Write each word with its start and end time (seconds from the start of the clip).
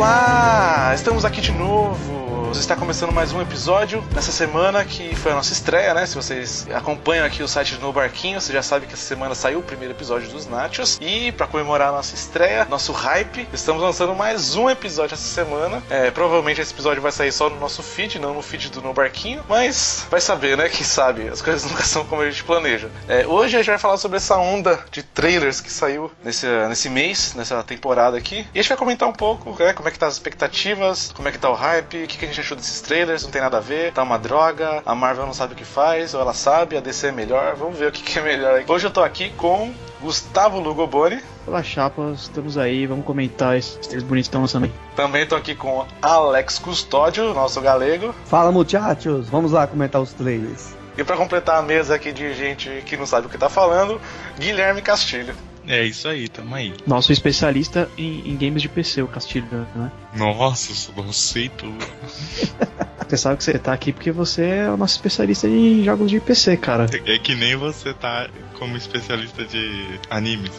Lá! 0.00 0.92
Estamos 0.94 1.26
aqui 1.26 1.42
de 1.42 1.52
novo 1.52 2.09
está 2.58 2.74
começando 2.74 3.12
mais 3.12 3.32
um 3.32 3.40
episódio 3.40 4.02
nessa 4.12 4.32
semana 4.32 4.84
que 4.84 5.14
foi 5.14 5.30
a 5.30 5.36
nossa 5.36 5.52
estreia, 5.52 5.94
né? 5.94 6.04
Se 6.04 6.16
vocês 6.16 6.66
acompanham 6.74 7.24
aqui 7.24 7.42
o 7.42 7.48
site 7.48 7.76
do 7.76 7.86
No 7.86 7.92
Barquinho, 7.92 8.40
você 8.40 8.52
já 8.52 8.62
sabe 8.62 8.86
que 8.86 8.94
essa 8.94 9.04
semana 9.04 9.34
saiu 9.34 9.60
o 9.60 9.62
primeiro 9.62 9.94
episódio 9.94 10.28
dos 10.28 10.46
Nachos. 10.46 10.98
E 11.00 11.30
para 11.32 11.46
comemorar 11.46 11.90
a 11.90 11.92
nossa 11.92 12.14
estreia, 12.14 12.64
nosso 12.64 12.92
hype, 12.92 13.48
estamos 13.52 13.80
lançando 13.80 14.14
mais 14.16 14.56
um 14.56 14.68
episódio 14.68 15.14
essa 15.14 15.28
semana. 15.28 15.80
É, 15.88 16.10
provavelmente 16.10 16.60
esse 16.60 16.72
episódio 16.72 17.00
vai 17.00 17.12
sair 17.12 17.30
só 17.30 17.48
no 17.48 17.58
nosso 17.60 17.82
feed, 17.82 18.18
não 18.18 18.34
no 18.34 18.42
feed 18.42 18.70
do 18.70 18.82
No 18.82 18.92
Barquinho, 18.92 19.44
mas 19.48 20.06
vai 20.10 20.20
saber, 20.20 20.56
né? 20.56 20.68
Quem 20.68 20.84
sabe? 20.84 21.28
As 21.28 21.40
coisas 21.40 21.64
nunca 21.70 21.84
são 21.84 22.04
como 22.04 22.22
a 22.22 22.30
gente 22.30 22.42
planeja. 22.42 22.90
É, 23.08 23.26
hoje 23.26 23.56
a 23.56 23.60
gente 23.60 23.70
vai 23.70 23.78
falar 23.78 23.96
sobre 23.96 24.16
essa 24.16 24.36
onda 24.36 24.80
de 24.90 25.04
trailers 25.04 25.60
que 25.60 25.70
saiu 25.70 26.10
nesse, 26.24 26.46
nesse 26.68 26.88
mês, 26.88 27.32
nessa 27.34 27.62
temporada 27.62 28.16
aqui. 28.18 28.46
E 28.52 28.58
a 28.58 28.62
gente 28.62 28.70
vai 28.70 28.78
comentar 28.78 29.08
um 29.08 29.12
pouco, 29.12 29.56
né? 29.62 29.72
Como 29.72 29.88
é 29.88 29.92
que 29.92 29.98
tá 29.98 30.08
as 30.08 30.14
expectativas, 30.14 31.12
como 31.14 31.28
é 31.28 31.32
que 31.32 31.38
tá 31.38 31.48
o 31.48 31.54
hype, 31.54 32.04
o 32.04 32.06
que, 32.08 32.18
que 32.18 32.24
a 32.24 32.28
gente 32.28 32.39
achou 32.40 32.56
desses 32.56 32.80
trailers, 32.80 33.22
não 33.24 33.30
tem 33.30 33.40
nada 33.40 33.58
a 33.58 33.60
ver, 33.60 33.92
tá 33.92 34.02
uma 34.02 34.18
droga, 34.18 34.82
a 34.84 34.94
Marvel 34.94 35.26
não 35.26 35.34
sabe 35.34 35.54
o 35.54 35.56
que 35.56 35.64
faz, 35.64 36.14
ou 36.14 36.20
ela 36.20 36.34
sabe, 36.34 36.76
a 36.76 36.80
DC 36.80 37.08
é 37.08 37.12
melhor, 37.12 37.54
vamos 37.56 37.78
ver 37.78 37.88
o 37.88 37.92
que, 37.92 38.02
que 38.02 38.18
é 38.18 38.22
melhor. 38.22 38.62
Hoje 38.66 38.86
eu 38.86 38.90
tô 38.90 39.02
aqui 39.02 39.30
com 39.30 39.72
Gustavo 40.00 40.58
Lugoboni. 40.58 41.22
Olá, 41.46 41.62
chapas, 41.62 42.22
estamos 42.22 42.56
aí, 42.56 42.86
vamos 42.86 43.04
comentar 43.04 43.56
esses 43.56 43.76
trailers 43.76 44.02
bonitos 44.02 44.28
que 44.28 44.30
estão 44.30 44.40
lançando 44.40 44.64
aí. 44.64 44.72
Também 44.96 45.26
tô 45.26 45.36
aqui 45.36 45.54
com 45.54 45.86
Alex 46.00 46.58
Custódio, 46.58 47.34
nosso 47.34 47.60
galego. 47.60 48.14
Fala, 48.24 48.50
muchachos, 48.50 49.28
vamos 49.28 49.52
lá 49.52 49.66
comentar 49.66 50.00
os 50.00 50.12
trailers. 50.12 50.74
E 50.96 51.04
para 51.04 51.16
completar 51.16 51.58
a 51.58 51.62
mesa 51.62 51.94
aqui 51.94 52.12
de 52.12 52.34
gente 52.34 52.82
que 52.84 52.96
não 52.96 53.06
sabe 53.06 53.26
o 53.26 53.30
que 53.30 53.38
tá 53.38 53.48
falando, 53.48 54.00
Guilherme 54.38 54.82
Castilho. 54.82 55.34
É 55.66 55.84
isso 55.84 56.08
aí, 56.08 56.28
tamo 56.28 56.54
aí. 56.54 56.74
Nosso 56.86 57.12
especialista 57.12 57.88
em, 57.96 58.30
em 58.30 58.36
games 58.36 58.62
de 58.62 58.68
PC, 58.68 59.02
o 59.02 59.06
Castilho, 59.08 59.46
né? 59.74 59.90
Nossa, 60.16 60.72
eu 60.96 61.12
sei 61.12 61.48
tudo. 61.48 61.78
Você 63.10 63.16
sabe 63.16 63.38
que 63.38 63.44
você 63.44 63.58
tá 63.58 63.72
aqui 63.72 63.92
porque 63.92 64.12
você 64.12 64.44
é 64.44 64.70
o 64.70 64.76
nosso 64.76 64.94
especialista 64.94 65.48
em 65.48 65.82
jogos 65.82 66.08
de 66.08 66.20
PC, 66.20 66.56
cara. 66.56 66.86
É 67.04 67.18
que 67.18 67.34
nem 67.34 67.56
você 67.56 67.92
tá 67.92 68.28
como 68.56 68.76
especialista 68.76 69.44
de 69.44 69.98
animes. 70.08 70.52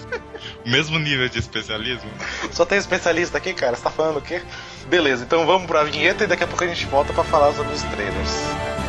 o 0.65 0.67
mesmo 0.69 0.99
nível 0.99 1.29
de 1.29 1.39
especialismo. 1.39 2.09
Só 2.51 2.65
tem 2.65 2.77
especialista 2.77 3.37
aqui, 3.37 3.53
cara? 3.53 3.77
Você 3.77 3.83
tá 3.83 3.89
falando 3.89 4.17
o 4.17 4.21
quê? 4.21 4.41
Beleza, 4.89 5.23
então 5.23 5.45
vamos 5.45 5.65
pra 5.65 5.85
vinheta 5.85 6.25
e 6.25 6.27
daqui 6.27 6.43
a 6.43 6.47
pouco 6.47 6.61
a 6.65 6.67
gente 6.67 6.85
volta 6.87 7.13
para 7.13 7.23
falar 7.23 7.53
sobre 7.53 7.73
os 7.73 7.83
trailers. 7.83 8.80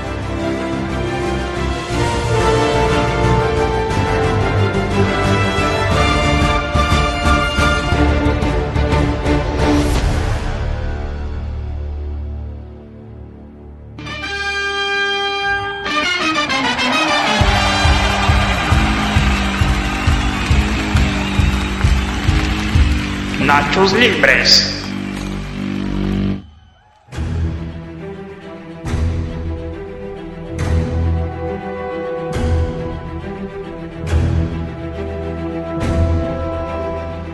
Nachos 23.53 23.93
Libres. 23.93 24.83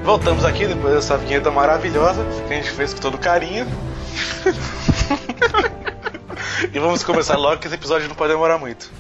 Voltamos 0.03 0.45
aqui 0.45 0.67
depois 0.67 0.93
dessa 0.93 1.17
vinheta 1.19 1.53
maravilhosa 1.53 2.27
que 2.49 2.53
a 2.53 2.57
gente 2.57 2.73
fez 2.73 2.93
com 2.95 3.01
todo 3.01 3.17
carinho. 3.17 3.65
e 6.75 6.79
vamos 6.81 7.05
começar 7.05 7.37
logo 7.37 7.61
que 7.61 7.69
esse 7.69 7.77
episódio 7.77 8.09
não 8.09 8.17
pode 8.17 8.33
demorar 8.33 8.59
muito. 8.59 8.91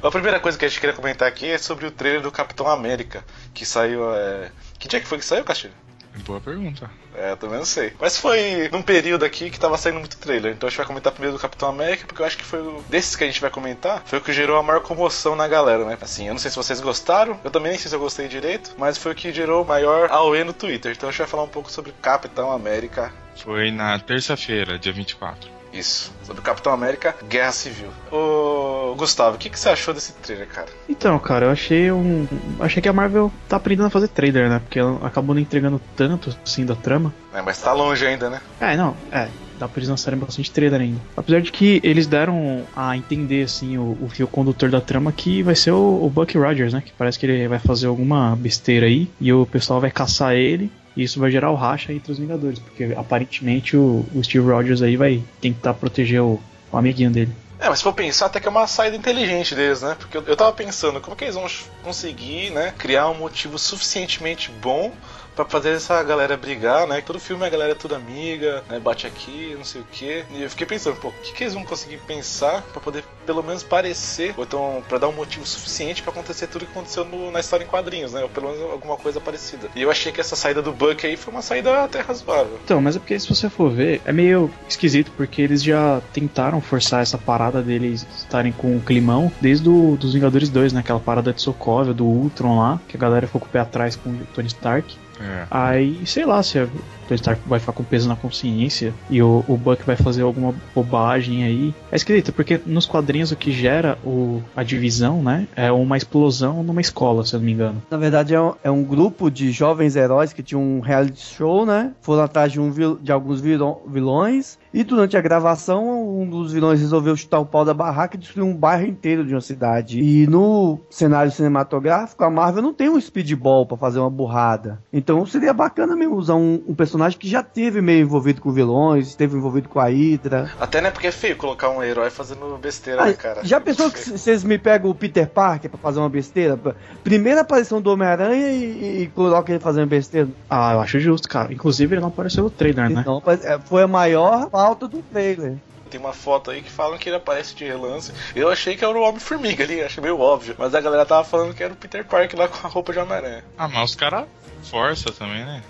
A 0.00 0.12
primeira 0.12 0.38
coisa 0.38 0.56
que 0.56 0.64
a 0.64 0.68
gente 0.68 0.78
queria 0.78 0.94
comentar 0.94 1.26
aqui 1.26 1.50
é 1.50 1.58
sobre 1.58 1.86
o 1.86 1.90
trailer 1.90 2.22
do 2.22 2.30
Capitão 2.30 2.68
América, 2.68 3.24
que 3.52 3.66
saiu. 3.66 4.14
É... 4.14 4.52
Que 4.78 4.86
dia 4.86 5.00
que 5.00 5.08
foi 5.08 5.18
que 5.18 5.24
saiu, 5.24 5.42
Castilho? 5.42 5.87
Boa 6.24 6.40
pergunta. 6.40 6.90
É, 7.14 7.34
também 7.36 7.58
não 7.58 7.64
sei. 7.64 7.92
Mas 8.00 8.16
foi 8.16 8.68
num 8.70 8.82
período 8.82 9.24
aqui 9.24 9.50
que 9.50 9.58
tava 9.58 9.76
saindo 9.76 9.98
muito 9.98 10.16
trailer. 10.18 10.52
Então 10.52 10.66
a 10.66 10.70
gente 10.70 10.76
vai 10.76 10.86
comentar 10.86 11.12
primeiro 11.12 11.36
do 11.36 11.40
Capitão 11.40 11.68
América, 11.68 12.06
porque 12.06 12.22
eu 12.22 12.26
acho 12.26 12.36
que 12.36 12.44
foi 12.44 12.60
o... 12.60 12.82
desses 12.88 13.16
que 13.16 13.24
a 13.24 13.26
gente 13.26 13.40
vai 13.40 13.50
comentar, 13.50 14.02
foi 14.04 14.18
o 14.18 14.22
que 14.22 14.32
gerou 14.32 14.56
a 14.56 14.62
maior 14.62 14.80
comoção 14.80 15.34
na 15.34 15.48
galera, 15.48 15.84
né? 15.84 15.98
Assim, 16.00 16.26
eu 16.26 16.32
não 16.32 16.38
sei 16.38 16.50
se 16.50 16.56
vocês 16.56 16.80
gostaram, 16.80 17.38
eu 17.42 17.50
também 17.50 17.70
nem 17.70 17.78
sei 17.78 17.88
se 17.88 17.94
eu 17.94 18.00
gostei 18.00 18.28
direito, 18.28 18.74
mas 18.78 18.96
foi 18.96 19.12
o 19.12 19.14
que 19.14 19.32
gerou 19.32 19.64
maior 19.64 20.10
AOE 20.10 20.44
no 20.44 20.52
Twitter. 20.52 20.92
Então 20.92 21.08
a 21.08 21.12
gente 21.12 21.18
vai 21.18 21.28
falar 21.28 21.42
um 21.42 21.48
pouco 21.48 21.70
sobre 21.70 21.92
Capitão 22.00 22.52
América. 22.52 23.12
Foi 23.36 23.70
na 23.70 23.98
terça-feira, 23.98 24.78
dia 24.78 24.92
24. 24.92 25.57
Isso, 25.72 26.12
sobre 26.24 26.40
o 26.40 26.44
Capitão 26.44 26.72
América 26.72 27.14
Guerra 27.28 27.52
Civil. 27.52 27.88
Ô, 28.10 28.94
Gustavo, 28.96 29.36
o 29.36 29.38
que, 29.38 29.50
que 29.50 29.58
você 29.58 29.68
achou 29.68 29.92
desse 29.92 30.12
trailer, 30.14 30.48
cara? 30.48 30.68
Então, 30.88 31.18
cara, 31.18 31.46
eu 31.46 31.50
achei 31.50 31.90
um. 31.92 32.26
Achei 32.60 32.82
que 32.82 32.88
a 32.88 32.92
Marvel 32.92 33.30
tá 33.48 33.56
aprendendo 33.56 33.86
a 33.86 33.90
fazer 33.90 34.08
trailer, 34.08 34.48
né? 34.48 34.60
Porque 34.60 34.78
ela 34.78 35.06
acabou 35.06 35.34
não 35.34 35.42
entregando 35.42 35.80
tanto 35.96 36.36
assim 36.44 36.64
da 36.64 36.74
trama. 36.74 37.12
É, 37.32 37.42
mas 37.42 37.60
tá 37.60 37.72
longe 37.72 38.06
ainda, 38.06 38.30
né? 38.30 38.40
É, 38.60 38.76
não, 38.76 38.96
é. 39.12 39.28
Dá 39.58 39.66
pra 39.66 39.80
eles 39.80 39.88
lançarem 39.88 40.18
bastante 40.18 40.52
trailer 40.52 40.80
ainda. 40.80 41.00
Apesar 41.16 41.40
de 41.40 41.50
que 41.50 41.80
eles 41.82 42.06
deram 42.06 42.64
a 42.76 42.96
entender, 42.96 43.42
assim, 43.42 43.76
o, 43.76 43.98
o 44.00 44.08
fio 44.08 44.28
condutor 44.28 44.70
da 44.70 44.80
trama 44.80 45.10
que 45.10 45.42
vai 45.42 45.56
ser 45.56 45.72
o, 45.72 46.04
o 46.04 46.08
Buck 46.08 46.38
Rogers, 46.38 46.72
né? 46.72 46.80
Que 46.84 46.92
parece 46.92 47.18
que 47.18 47.26
ele 47.26 47.48
vai 47.48 47.58
fazer 47.58 47.88
alguma 47.88 48.36
besteira 48.36 48.86
aí 48.86 49.08
e 49.20 49.32
o 49.32 49.44
pessoal 49.44 49.80
vai 49.80 49.90
caçar 49.90 50.34
ele 50.34 50.70
e 50.98 51.04
isso 51.04 51.20
vai 51.20 51.30
gerar 51.30 51.52
o 51.52 51.54
racha 51.54 51.92
entre 51.92 52.10
os 52.10 52.18
Vingadores, 52.18 52.58
porque 52.58 52.92
aparentemente 52.96 53.76
o, 53.76 54.04
o 54.12 54.24
Steve 54.24 54.44
Rogers 54.44 54.82
aí 54.82 54.96
vai 54.96 55.22
tentar 55.40 55.74
proteger 55.74 56.20
o, 56.20 56.40
o 56.72 56.76
amiguinho 56.76 57.08
dele. 57.08 57.30
É, 57.60 57.68
mas 57.68 57.78
se 57.78 57.84
for 57.84 57.92
pensar, 57.92 58.26
até 58.26 58.40
que 58.40 58.48
é 58.48 58.50
uma 58.50 58.66
saída 58.66 58.96
inteligente 58.96 59.54
deles, 59.54 59.80
né? 59.80 59.96
Porque 59.96 60.16
eu, 60.16 60.24
eu 60.24 60.36
tava 60.36 60.52
pensando, 60.52 61.00
como 61.00 61.14
é 61.14 61.16
que 61.16 61.24
eles 61.24 61.36
vão 61.36 61.46
conseguir, 61.84 62.50
né, 62.50 62.74
criar 62.76 63.08
um 63.10 63.14
motivo 63.14 63.58
suficientemente 63.58 64.50
bom 64.60 64.92
para 65.38 65.48
fazer 65.48 65.70
essa 65.70 66.02
galera 66.02 66.36
brigar, 66.36 66.84
né? 66.88 67.00
Todo 67.00 67.20
filme 67.20 67.46
a 67.46 67.48
galera 67.48 67.70
é 67.70 67.74
toda 67.74 67.94
amiga, 67.94 68.64
né? 68.68 68.80
Bate 68.80 69.06
aqui, 69.06 69.54
não 69.56 69.64
sei 69.64 69.80
o 69.80 69.84
que. 69.84 70.24
E 70.32 70.42
eu 70.42 70.50
fiquei 70.50 70.66
pensando, 70.66 70.96
pô, 70.96 71.08
o 71.08 71.12
que, 71.22 71.32
que 71.32 71.44
eles 71.44 71.54
vão 71.54 71.64
conseguir 71.64 71.98
pensar 71.98 72.62
para 72.62 72.80
poder 72.80 73.04
pelo 73.24 73.42
menos 73.42 73.62
parecer, 73.62 74.34
ou 74.36 74.42
então 74.42 74.82
para 74.88 74.98
dar 74.98 75.08
um 75.08 75.12
motivo 75.12 75.46
suficiente 75.46 76.02
para 76.02 76.10
acontecer 76.10 76.48
tudo 76.48 76.64
que 76.64 76.72
aconteceu 76.72 77.04
no, 77.04 77.30
na 77.30 77.38
história 77.38 77.62
em 77.62 77.68
quadrinhos, 77.68 78.12
né? 78.12 78.22
Ou 78.22 78.28
pelo 78.28 78.50
menos 78.50 78.68
alguma 78.72 78.96
coisa 78.96 79.20
parecida. 79.20 79.68
E 79.76 79.82
eu 79.82 79.90
achei 79.90 80.10
que 80.10 80.20
essa 80.20 80.34
saída 80.34 80.60
do 80.60 80.72
Buck 80.72 81.06
aí 81.06 81.16
foi 81.16 81.32
uma 81.32 81.42
saída 81.42 81.84
até 81.84 82.00
razoável. 82.00 82.58
Então, 82.64 82.80
mas 82.80 82.96
é 82.96 82.98
porque 82.98 83.18
se 83.20 83.28
você 83.28 83.48
for 83.48 83.70
ver, 83.70 84.00
é 84.04 84.12
meio 84.12 84.50
esquisito, 84.68 85.12
porque 85.16 85.40
eles 85.40 85.62
já 85.62 86.00
tentaram 86.12 86.60
forçar 86.60 87.02
essa 87.02 87.16
parada 87.16 87.62
deles 87.62 88.04
estarem 88.16 88.50
com 88.50 88.76
o 88.76 88.80
climão 88.80 89.30
desde 89.40 89.68
o, 89.68 89.96
dos 89.96 90.14
Vingadores 90.14 90.48
2, 90.48 90.72
né? 90.72 90.80
Aquela 90.80 90.98
parada 90.98 91.32
de 91.32 91.40
Sokovia, 91.40 91.94
do 91.94 92.04
Ultron 92.04 92.58
lá, 92.58 92.80
que 92.88 92.96
a 92.96 93.00
galera 93.00 93.26
ficou 93.26 93.40
com 93.40 93.46
o 93.46 93.50
pé 93.50 93.60
atrás 93.60 93.94
com 93.94 94.10
o 94.10 94.26
Tony 94.34 94.48
Stark. 94.48 94.98
É. 95.20 95.46
Aí, 95.50 96.06
sei 96.06 96.24
lá, 96.24 96.42
se 96.42 96.58
a 96.58 96.66
Tony 97.08 97.16
Stark 97.16 97.40
vai 97.46 97.58
ficar 97.58 97.72
com 97.72 97.82
peso 97.82 98.08
na 98.08 98.14
consciência 98.16 98.92
e 99.10 99.22
o, 99.22 99.44
o 99.48 99.56
Buck 99.56 99.82
vai 99.84 99.96
fazer 99.96 100.22
alguma 100.22 100.54
bobagem 100.74 101.44
aí. 101.44 101.74
É 101.90 101.96
esquisito, 101.96 102.32
porque 102.32 102.60
nos 102.66 102.86
quadrinhos 102.86 103.32
o 103.32 103.36
que 103.36 103.50
gera 103.50 103.98
o, 104.04 104.42
a 104.54 104.62
divisão, 104.62 105.22
né, 105.22 105.48
é 105.56 105.72
uma 105.72 105.96
explosão 105.96 106.62
numa 106.62 106.80
escola, 106.80 107.24
se 107.24 107.34
eu 107.34 107.40
não 107.40 107.46
me 107.46 107.52
engano. 107.52 107.82
Na 107.90 107.96
verdade, 107.96 108.34
é 108.34 108.40
um, 108.40 108.54
é 108.62 108.70
um 108.70 108.84
grupo 108.84 109.30
de 109.30 109.50
jovens 109.50 109.96
heróis 109.96 110.32
que 110.32 110.42
tinham 110.42 110.62
um 110.62 110.80
reality 110.80 111.20
show, 111.20 111.64
né? 111.64 111.92
Foram 112.00 112.22
atrás 112.22 112.52
de, 112.52 112.60
um 112.60 112.70
de 113.00 113.10
alguns 113.10 113.40
vilão, 113.40 113.80
vilões. 113.86 114.58
E 114.72 114.84
durante 114.84 115.16
a 115.16 115.20
gravação, 115.20 116.20
um 116.20 116.28
dos 116.28 116.52
vilões 116.52 116.80
resolveu 116.80 117.16
chutar 117.16 117.40
o 117.40 117.46
pau 117.46 117.64
da 117.64 117.74
barraca 117.74 118.16
e 118.16 118.18
destruir 118.18 118.44
um 118.44 118.54
bairro 118.54 118.86
inteiro 118.86 119.24
de 119.24 119.34
uma 119.34 119.40
cidade. 119.40 120.00
E 120.00 120.26
no 120.26 120.78
cenário 120.90 121.32
cinematográfico, 121.32 122.22
a 122.24 122.30
Marvel 122.30 122.62
não 122.62 122.74
tem 122.74 122.88
um 122.88 123.00
speedball 123.00 123.66
para 123.66 123.76
fazer 123.76 123.98
uma 123.98 124.10
burrada. 124.10 124.78
Então 124.92 125.24
seria 125.26 125.52
bacana 125.52 125.96
mesmo 125.96 126.16
usar 126.16 126.34
um, 126.34 126.62
um 126.66 126.74
personagem 126.74 127.18
que 127.18 127.28
já 127.28 127.42
teve 127.42 127.80
meio 127.80 128.02
envolvido 128.02 128.40
com 128.40 128.52
vilões, 128.52 129.08
esteve 129.08 129.36
envolvido 129.36 129.68
com 129.68 129.80
a 129.80 129.88
Hydra. 129.88 130.50
Até 130.60 130.80
né, 130.80 130.90
porque 130.90 131.06
é 131.06 131.12
feio 131.12 131.36
colocar 131.36 131.70
um 131.70 131.82
herói 131.82 132.10
fazendo 132.10 132.58
besteira, 132.58 133.04
né, 133.04 133.12
cara? 133.12 133.44
Já 133.44 133.60
pensou 133.60 133.90
que 133.90 133.98
vocês 133.98 134.44
me 134.44 134.58
pegam 134.58 134.90
o 134.90 134.94
Peter 134.94 135.28
Parker 135.28 135.70
pra 135.70 135.78
fazer 135.78 135.98
uma 135.98 136.08
besteira? 136.08 136.58
Primeira 137.02 137.40
aparição 137.40 137.80
do 137.80 137.90
Homem-Aranha 137.90 138.50
e, 138.50 139.02
e 139.02 139.06
coloca 139.08 139.50
ele 139.50 139.60
fazendo 139.60 139.88
besteira. 139.88 140.28
Ah, 140.48 140.74
eu 140.74 140.80
acho 140.80 141.00
justo, 141.00 141.28
cara. 141.28 141.52
Inclusive 141.52 141.94
ele 141.94 142.00
não 142.00 142.08
apareceu 142.08 142.44
no 142.44 142.50
trailer, 142.50 142.90
né? 142.90 143.02
Não, 143.06 143.22
é, 143.26 143.58
foi 143.58 143.82
a 143.82 143.88
maior 143.88 144.48
falta 144.68 144.86
do 144.88 145.02
trailer. 145.02 145.56
Tem 145.90 145.98
uma 145.98 146.12
foto 146.12 146.50
aí 146.50 146.60
que 146.60 146.70
falam 146.70 146.98
que 146.98 147.08
ele 147.08 147.16
aparece 147.16 147.54
de 147.54 147.64
relance. 147.64 148.12
Eu 148.36 148.50
achei 148.50 148.76
que 148.76 148.84
era 148.84 148.96
o 148.96 149.02
Homem-Formiga 149.02 149.64
ali, 149.64 149.80
achei 149.82 150.02
meio 150.02 150.20
óbvio. 150.20 150.54
Mas 150.58 150.74
a 150.74 150.80
galera 150.80 151.06
tava 151.06 151.24
falando 151.24 151.54
que 151.54 151.62
era 151.62 151.72
o 151.72 151.76
Peter 151.76 152.04
Parker 152.04 152.38
lá 152.38 152.46
com 152.46 152.66
a 152.66 152.70
roupa 152.70 152.92
de 152.92 152.98
Homem-Aranha. 152.98 153.42
Ah, 153.56 153.68
mas 153.68 153.90
os 153.90 153.96
caras 153.96 154.26
força 154.64 155.10
também, 155.12 155.44
né? 155.44 155.62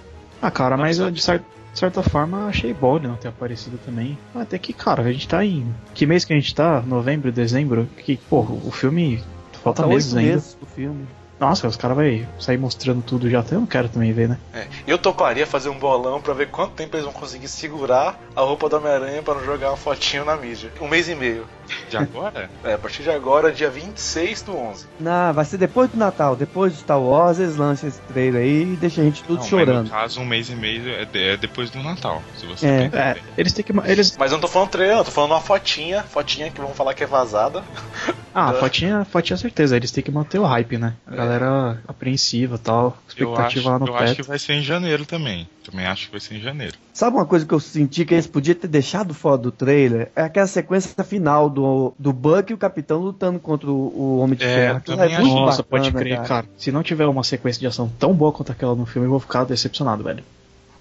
Ah, 0.42 0.50
cara, 0.50 0.76
mas 0.76 0.98
eu, 0.98 1.10
de, 1.10 1.20
cer 1.20 1.40
de 1.72 1.78
certa 1.78 2.02
forma 2.02 2.46
achei 2.46 2.74
bom 2.74 2.96
ele 2.96 3.06
não 3.06 3.16
ter 3.16 3.28
aparecido 3.28 3.78
também. 3.84 4.18
Até 4.34 4.58
que, 4.58 4.72
cara, 4.72 5.02
a 5.02 5.12
gente 5.12 5.28
tá 5.28 5.44
em. 5.44 5.72
Que 5.94 6.04
mês 6.04 6.24
que 6.24 6.32
a 6.32 6.36
gente 6.36 6.52
tá? 6.52 6.80
Novembro, 6.80 7.30
dezembro? 7.30 7.88
Que, 8.04 8.16
pô, 8.16 8.40
o 8.40 8.72
filme. 8.72 9.22
Falta 9.62 9.82
Falta 9.82 9.86
meses 9.86 10.16
ainda. 10.16 10.32
meses 10.32 10.54
do 10.54 10.66
filme. 10.66 11.06
Nossa, 11.38 11.68
os 11.68 11.76
caras 11.76 11.96
vão 11.96 12.26
sair 12.38 12.58
mostrando 12.58 13.00
tudo 13.00 13.30
já, 13.30 13.44
eu 13.50 13.60
não 13.60 13.66
quero 13.66 13.88
também 13.88 14.12
ver, 14.12 14.28
né? 14.28 14.38
É. 14.52 14.66
Eu 14.86 14.98
toparia 14.98 15.46
fazer 15.46 15.68
um 15.68 15.78
bolão 15.78 16.20
pra 16.20 16.34
ver 16.34 16.50
quanto 16.50 16.72
tempo 16.72 16.96
eles 16.96 17.04
vão 17.04 17.12
conseguir 17.12 17.48
segurar 17.48 18.18
a 18.34 18.40
roupa 18.40 18.68
do 18.68 18.76
Homem-Aranha 18.76 19.22
pra 19.22 19.34
não 19.34 19.44
jogar 19.44 19.70
uma 19.70 19.76
fotinho 19.76 20.24
na 20.24 20.36
mídia. 20.36 20.72
Um 20.80 20.88
mês 20.88 21.08
e 21.08 21.14
meio. 21.14 21.46
De 21.90 21.96
agora? 21.96 22.48
É, 22.64 22.74
a 22.74 22.78
partir 22.78 23.02
de 23.02 23.10
agora, 23.10 23.52
dia 23.52 23.70
26 23.70 24.42
do 24.42 24.56
11. 24.56 24.86
Não, 25.00 25.32
vai 25.32 25.44
ser 25.44 25.56
depois 25.58 25.90
do 25.90 25.96
Natal, 25.96 26.34
depois 26.36 26.72
do 26.72 26.78
Star 26.80 27.00
Wars, 27.00 27.38
eles 27.38 27.56
lançam 27.56 27.88
esse 27.88 28.00
trailer 28.02 28.42
aí 28.42 28.62
e 28.72 28.76
deixa 28.76 29.00
a 29.00 29.04
gente 29.04 29.22
tudo 29.22 29.34
Não, 29.34 29.40
mas 29.40 29.48
chorando. 29.48 29.84
no 29.84 29.90
caso, 29.90 30.20
um 30.20 30.24
mês 30.26 30.48
e 30.50 30.54
meio 30.54 30.88
é, 30.90 31.04
de- 31.04 31.22
é 31.30 31.36
depois 31.36 31.70
do 31.70 31.82
Natal. 31.82 32.22
Se 32.36 32.46
você 32.46 32.66
É. 32.66 32.70
É, 32.70 32.84
entender. 32.86 33.22
eles 33.36 33.52
têm 33.52 33.64
que. 33.64 33.72
Eles, 33.86 34.16
Mas 34.18 34.30
eu 34.32 34.36
não 34.36 34.42
tô 34.42 34.48
falando 34.48 34.68
trailer, 34.70 34.96
não, 34.96 35.04
tô 35.04 35.10
falando 35.10 35.30
uma 35.32 35.40
fotinha, 35.40 36.02
fotinha 36.02 36.50
que 36.50 36.60
vão 36.60 36.74
falar 36.74 36.94
que 36.94 37.04
é 37.04 37.06
vazada. 37.06 37.62
ah, 38.34 38.52
É. 38.54 38.60
fotinha, 38.60 39.04
fotinha 39.04 39.36
certeza, 39.36 39.76
eles 39.76 39.90
têm 39.90 40.02
que 40.04 40.10
manter 40.10 40.38
o 40.38 40.44
hype, 40.44 40.76
né? 40.78 40.94
A 41.06 41.14
É. 41.14 41.16
galera 41.16 41.82
apreensiva 41.86 42.56
e 42.56 42.58
tal, 42.58 42.84
Eu, 42.84 42.88
acho, 42.88 43.08
expectativa 43.08 43.70
lá 43.70 43.78
no 43.78 43.86
eu 43.86 43.96
acho 43.96 44.14
que 44.16 44.22
vai 44.22 44.38
ser 44.38 44.54
em 44.54 44.62
janeiro 44.62 45.04
também. 45.06 45.48
Também 45.70 45.86
acho 45.86 46.06
que 46.06 46.12
vai 46.12 46.20
ser 46.20 46.36
em 46.36 46.40
janeiro. 46.40 46.74
Sabe 46.94 47.16
uma 47.16 47.26
coisa 47.26 47.44
que 47.44 47.52
eu 47.52 47.60
senti 47.60 48.04
que 48.06 48.14
eles 48.14 48.26
podiam 48.26 48.54
ter 48.54 48.68
deixado 48.68 49.12
fora 49.12 49.36
do 49.36 49.52
trailer? 49.52 50.10
É 50.16 50.22
aquela 50.22 50.46
sequência 50.46 51.04
final 51.04 51.50
do, 51.50 51.92
do 51.98 52.10
Buck 52.10 52.50
e 52.50 52.54
o 52.54 52.58
Capitão 52.58 52.98
lutando 52.98 53.38
contra 53.38 53.70
o, 53.70 53.74
o 53.74 54.18
Homem 54.18 54.36
de 54.36 54.44
É, 54.44 54.54
Ferro. 54.54 54.78
Aquilo 54.78 54.96
também 54.96 55.14
é. 55.14 55.18
Nossa, 55.18 55.62
bacana, 55.62 55.82
pode 55.82 55.92
crer, 55.92 56.22
cara. 56.22 56.46
Se 56.56 56.72
não 56.72 56.82
tiver 56.82 57.06
uma 57.06 57.22
sequência 57.22 57.60
de 57.60 57.66
ação 57.66 57.92
tão 57.98 58.14
boa 58.14 58.32
quanto 58.32 58.50
aquela 58.50 58.74
no 58.74 58.86
filme, 58.86 59.06
eu 59.06 59.10
vou 59.10 59.20
ficar 59.20 59.44
decepcionado, 59.44 60.02
velho. 60.02 60.24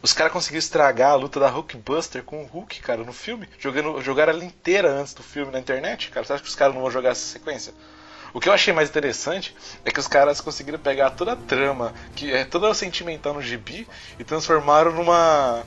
Os 0.02 0.14
caras 0.14 0.32
conseguiram 0.32 0.60
estragar 0.60 1.12
a 1.12 1.16
luta 1.16 1.40
da 1.40 1.50
Hulkbuster 1.50 2.24
com 2.24 2.44
o 2.44 2.46
Hulk, 2.46 2.80
cara, 2.82 3.04
no 3.04 3.12
filme. 3.12 3.48
Jogando, 3.60 4.00
jogaram 4.02 4.32
ela 4.32 4.46
inteira 4.46 4.90
antes 4.90 5.14
do 5.14 5.24
filme 5.24 5.52
na 5.52 5.60
internet, 5.60 6.10
cara. 6.12 6.26
Você 6.26 6.34
acha 6.34 6.44
que 6.44 6.50
os 6.50 6.56
caras 6.56 6.74
não 6.74 6.82
vão 6.82 6.92
jogar 6.92 7.10
essa 7.10 7.26
sequência? 7.26 7.74
O 8.38 8.40
que 8.40 8.48
eu 8.48 8.54
achei 8.54 8.72
mais 8.72 8.88
interessante 8.88 9.56
é 9.84 9.90
que 9.90 10.00
os 10.00 10.06
caras 10.06 10.40
conseguiram 10.40 10.78
pegar 10.78 11.10
toda 11.10 11.32
a 11.32 11.36
trama, 11.36 11.92
que 12.16 12.32
é 12.32 12.46
toda 12.46 12.72
sentimental 12.76 13.34
no 13.34 13.42
gibi, 13.42 13.88
e 14.20 14.24
transformaram 14.24 14.92
numa. 14.94 15.64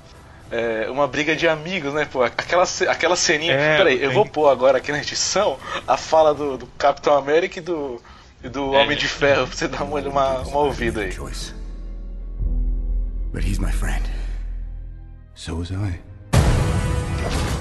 é, 0.53 0.89
uma 0.89 1.09
briga 1.09 1.35
de 1.35 1.49
amigos, 1.49 1.93
né? 1.93 2.05
Pô, 2.05 2.23
aquela, 2.23 2.63
aquela 2.89 3.17
ceninha. 3.17 3.55
É, 3.55 3.77
Peraí, 3.77 3.95
eu 3.95 4.11
tem- 4.11 4.11
vou 4.15 4.25
pôr 4.25 4.49
agora 4.49 4.79
aqui 4.79 4.93
na 4.93 4.99
edição 4.99 5.59
a 5.85 5.97
fala 5.97 6.33
do, 6.33 6.59
do 6.59 6.67
Capitão 6.79 7.17
América 7.19 7.59
e 7.59 7.61
do, 7.61 8.01
e 8.41 8.49
do 8.49 8.73
É. 8.77 8.83
Homem 8.85 8.97
de 8.97 9.09
Ferro, 9.09 9.49
pra 9.49 9.57
você 9.57 9.67
dar 9.67 9.83
uma, 9.83 9.99
uma, 10.03 10.39
uma 10.43 10.61
ouvida 10.61 11.01
aí. 11.01 11.13
But 13.33 13.43
he's 13.45 13.59
my 13.59 13.73
friend. 13.73 14.09
So 15.35 15.57
was 15.57 15.73
I. 15.73 15.99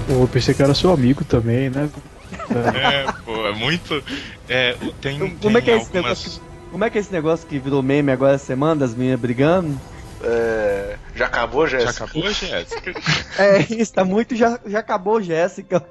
Pô, 0.06 0.22
eu 0.22 0.28
pensei 0.28 0.54
que 0.54 0.62
era 0.62 0.72
seu 0.72 0.92
amigo 0.92 1.24
também, 1.24 1.68
né? 1.68 1.90
É, 2.50 3.12
pô, 3.24 3.46
é 3.46 3.52
muito. 3.52 4.02
É, 4.48 4.76
tem, 5.00 5.18
Como 5.36 5.58
é 5.58 5.60
tem 5.60 5.62
que 5.62 5.70
é 5.70 5.76
esse 5.76 5.86
algumas- 5.86 5.92
negócio? 6.04 6.30
que- 6.30 6.40
Como 6.70 6.84
é 6.84 6.90
que 6.90 6.98
é 6.98 7.00
esse 7.00 7.12
negócio 7.12 7.46
que 7.48 7.58
virou 7.58 7.82
meme 7.82 8.12
agora 8.12 8.34
essa 8.34 8.46
semana, 8.46 8.76
das 8.80 8.94
meninas 8.94 9.20
brigando? 9.20 9.80
É, 10.22 10.96
já 11.14 11.26
acabou, 11.26 11.66
Já 11.66 11.78
Jéssica? 11.80 12.04
acabou, 12.04 12.30
Jéssica? 12.30 12.92
É, 13.38 13.58
isso 13.74 13.92
tá 13.92 14.04
muito. 14.04 14.36
Já, 14.36 14.58
já 14.66 14.78
acabou, 14.80 15.20
Jéssica. 15.22 15.84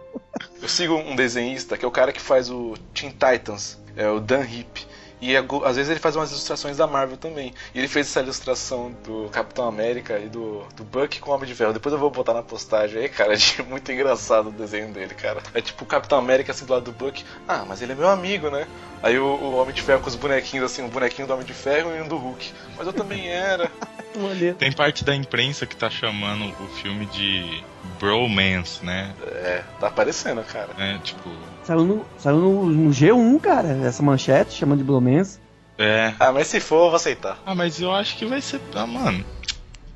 Eu 0.61 0.67
sigo 0.69 0.95
um 0.95 1.15
desenhista 1.15 1.77
que 1.77 1.83
é 1.83 1.87
o 1.87 1.91
cara 1.91 2.11
que 2.13 2.21
faz 2.21 2.49
o 2.49 2.75
Teen 2.93 3.11
Titans, 3.11 3.77
é 3.97 4.07
o 4.09 4.19
Dan 4.19 4.43
Hip. 4.43 4.85
E 5.21 5.35
ago- 5.35 5.65
às 5.65 5.75
vezes 5.75 5.91
ele 5.91 5.99
faz 5.99 6.15
umas 6.15 6.29
ilustrações 6.31 6.77
da 6.77 6.87
Marvel 6.87 7.17
também. 7.17 7.53
E 7.75 7.79
ele 7.79 7.87
fez 7.89 8.07
essa 8.07 8.21
ilustração 8.21 8.91
do 9.03 9.27
Capitão 9.29 9.67
América 9.67 10.17
e 10.17 10.29
do, 10.29 10.63
do 10.75 10.83
Buck 10.85 11.19
com 11.19 11.31
o 11.31 11.33
Homem 11.33 11.45
de 11.47 11.53
Ferro. 11.53 11.73
Depois 11.73 11.91
eu 11.91 11.99
vou 11.99 12.09
botar 12.09 12.33
na 12.33 12.41
postagem 12.41 13.01
aí, 13.01 13.09
cara. 13.09 13.33
É 13.59 13.63
muito 13.63 13.91
engraçado 13.91 14.47
o 14.49 14.51
desenho 14.51 14.93
dele, 14.93 15.13
cara. 15.13 15.41
É 15.53 15.61
tipo 15.61 15.83
o 15.83 15.87
Capitão 15.87 16.17
América 16.17 16.51
assim 16.53 16.65
do 16.65 16.71
lado 16.73 16.85
do 16.85 16.91
Buck. 16.93 17.23
Ah, 17.47 17.65
mas 17.67 17.81
ele 17.81 17.91
é 17.91 17.95
meu 17.95 18.07
amigo, 18.09 18.49
né? 18.49 18.65
Aí 19.03 19.19
o, 19.19 19.25
o 19.25 19.55
Homem 19.57 19.73
de 19.73 19.81
Ferro 19.81 20.01
com 20.01 20.07
os 20.07 20.15
bonequinhos 20.15 20.65
assim, 20.71 20.81
um 20.83 20.89
bonequinho 20.89 21.27
do 21.27 21.33
Homem 21.33 21.45
de 21.45 21.53
Ferro 21.53 21.93
e 21.95 22.01
um 22.01 22.07
do 22.07 22.15
Hulk. 22.17 22.51
Mas 22.77 22.87
eu 22.87 22.93
também 22.93 23.27
era. 23.27 23.69
Tem 24.55 24.71
parte 24.71 25.03
da 25.03 25.13
imprensa 25.15 25.65
que 25.65 25.75
tá 25.75 25.89
chamando 25.89 26.45
o 26.63 26.67
filme 26.81 27.05
de 27.07 27.63
bromance, 27.99 28.83
né? 28.83 29.13
É, 29.27 29.63
tá 29.79 29.87
aparecendo, 29.87 30.43
cara. 30.43 30.69
É, 30.77 30.97
tipo. 30.99 31.29
Saiu 31.69 31.85
no, 31.85 32.03
saiu 32.17 32.37
no, 32.39 32.65
no 32.65 32.89
G1, 32.89 33.39
cara, 33.39 33.67
essa 33.85 34.01
manchete, 34.01 34.57
chamando 34.57 34.79
de 34.79 34.83
Blomance. 34.83 35.37
É. 35.77 36.15
Ah, 36.19 36.31
mas 36.31 36.47
se 36.47 36.59
for, 36.59 36.85
eu 36.85 36.87
vou 36.87 36.95
aceitar. 36.95 37.37
Ah, 37.45 37.53
mas 37.53 37.79
eu 37.79 37.93
acho 37.93 38.17
que 38.17 38.25
vai 38.25 38.41
ser. 38.41 38.59
Ah, 38.73 38.87
mano. 38.87 39.23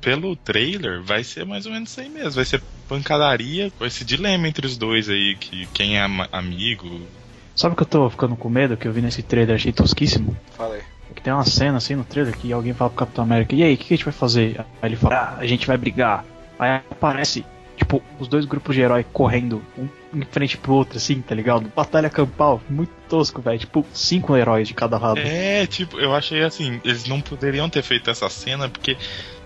Pelo 0.00 0.36
trailer, 0.36 1.02
vai 1.02 1.24
ser 1.24 1.44
mais 1.44 1.66
ou 1.66 1.72
menos 1.72 1.90
isso 1.90 2.00
aí 2.00 2.08
mesmo. 2.08 2.30
Vai 2.30 2.44
ser 2.44 2.62
pancadaria 2.88 3.72
com 3.76 3.84
esse 3.84 4.04
dilema 4.04 4.46
entre 4.46 4.64
os 4.64 4.78
dois 4.78 5.08
aí, 5.08 5.34
que 5.34 5.66
quem 5.74 5.98
é 5.98 6.06
amigo. 6.30 7.00
Sabe 7.56 7.72
o 7.72 7.76
que 7.76 7.82
eu 7.82 7.88
tô 7.88 8.08
ficando 8.08 8.36
com 8.36 8.48
medo? 8.48 8.76
Que 8.76 8.86
eu 8.86 8.92
vi 8.92 9.02
nesse 9.02 9.24
trailer, 9.24 9.56
achei 9.56 9.72
tosquíssimo. 9.72 10.36
Fala 10.56 10.76
aí. 10.76 10.82
Que 11.12 11.22
tem 11.22 11.32
uma 11.32 11.44
cena 11.44 11.78
assim 11.78 11.96
no 11.96 12.04
trailer 12.04 12.36
que 12.36 12.52
alguém 12.52 12.72
fala 12.72 12.90
pro 12.90 13.00
Capitão 13.00 13.24
América, 13.24 13.52
e 13.56 13.64
aí, 13.64 13.74
o 13.74 13.76
que, 13.76 13.86
que 13.86 13.94
a 13.94 13.96
gente 13.96 14.04
vai 14.04 14.14
fazer? 14.14 14.64
Aí 14.80 14.90
ele 14.90 14.96
fala, 14.96 15.16
ah, 15.16 15.38
a 15.38 15.46
gente 15.46 15.66
vai 15.66 15.76
brigar. 15.76 16.24
Aí 16.56 16.70
aparece, 16.88 17.44
tipo, 17.76 18.02
os 18.18 18.28
dois 18.28 18.44
grupos 18.44 18.74
de 18.74 18.80
herói 18.82 19.04
correndo, 19.12 19.62
um 19.78 19.88
em 20.14 20.22
frente 20.30 20.56
pro 20.56 20.74
outro, 20.74 20.96
assim, 20.96 21.20
tá 21.20 21.34
ligado? 21.34 21.70
Batalha 21.74 22.08
campal, 22.08 22.62
muito 22.68 22.92
tosco, 23.08 23.42
velho. 23.42 23.58
Tipo, 23.58 23.84
cinco 23.92 24.36
heróis 24.36 24.68
de 24.68 24.74
cada 24.74 24.96
lado. 24.96 25.18
É, 25.18 25.66
tipo, 25.66 25.98
eu 25.98 26.14
achei 26.14 26.42
assim, 26.44 26.80
eles 26.84 27.06
não 27.06 27.20
poderiam 27.20 27.68
ter 27.68 27.82
feito 27.82 28.08
essa 28.10 28.28
cena 28.28 28.68
porque 28.68 28.96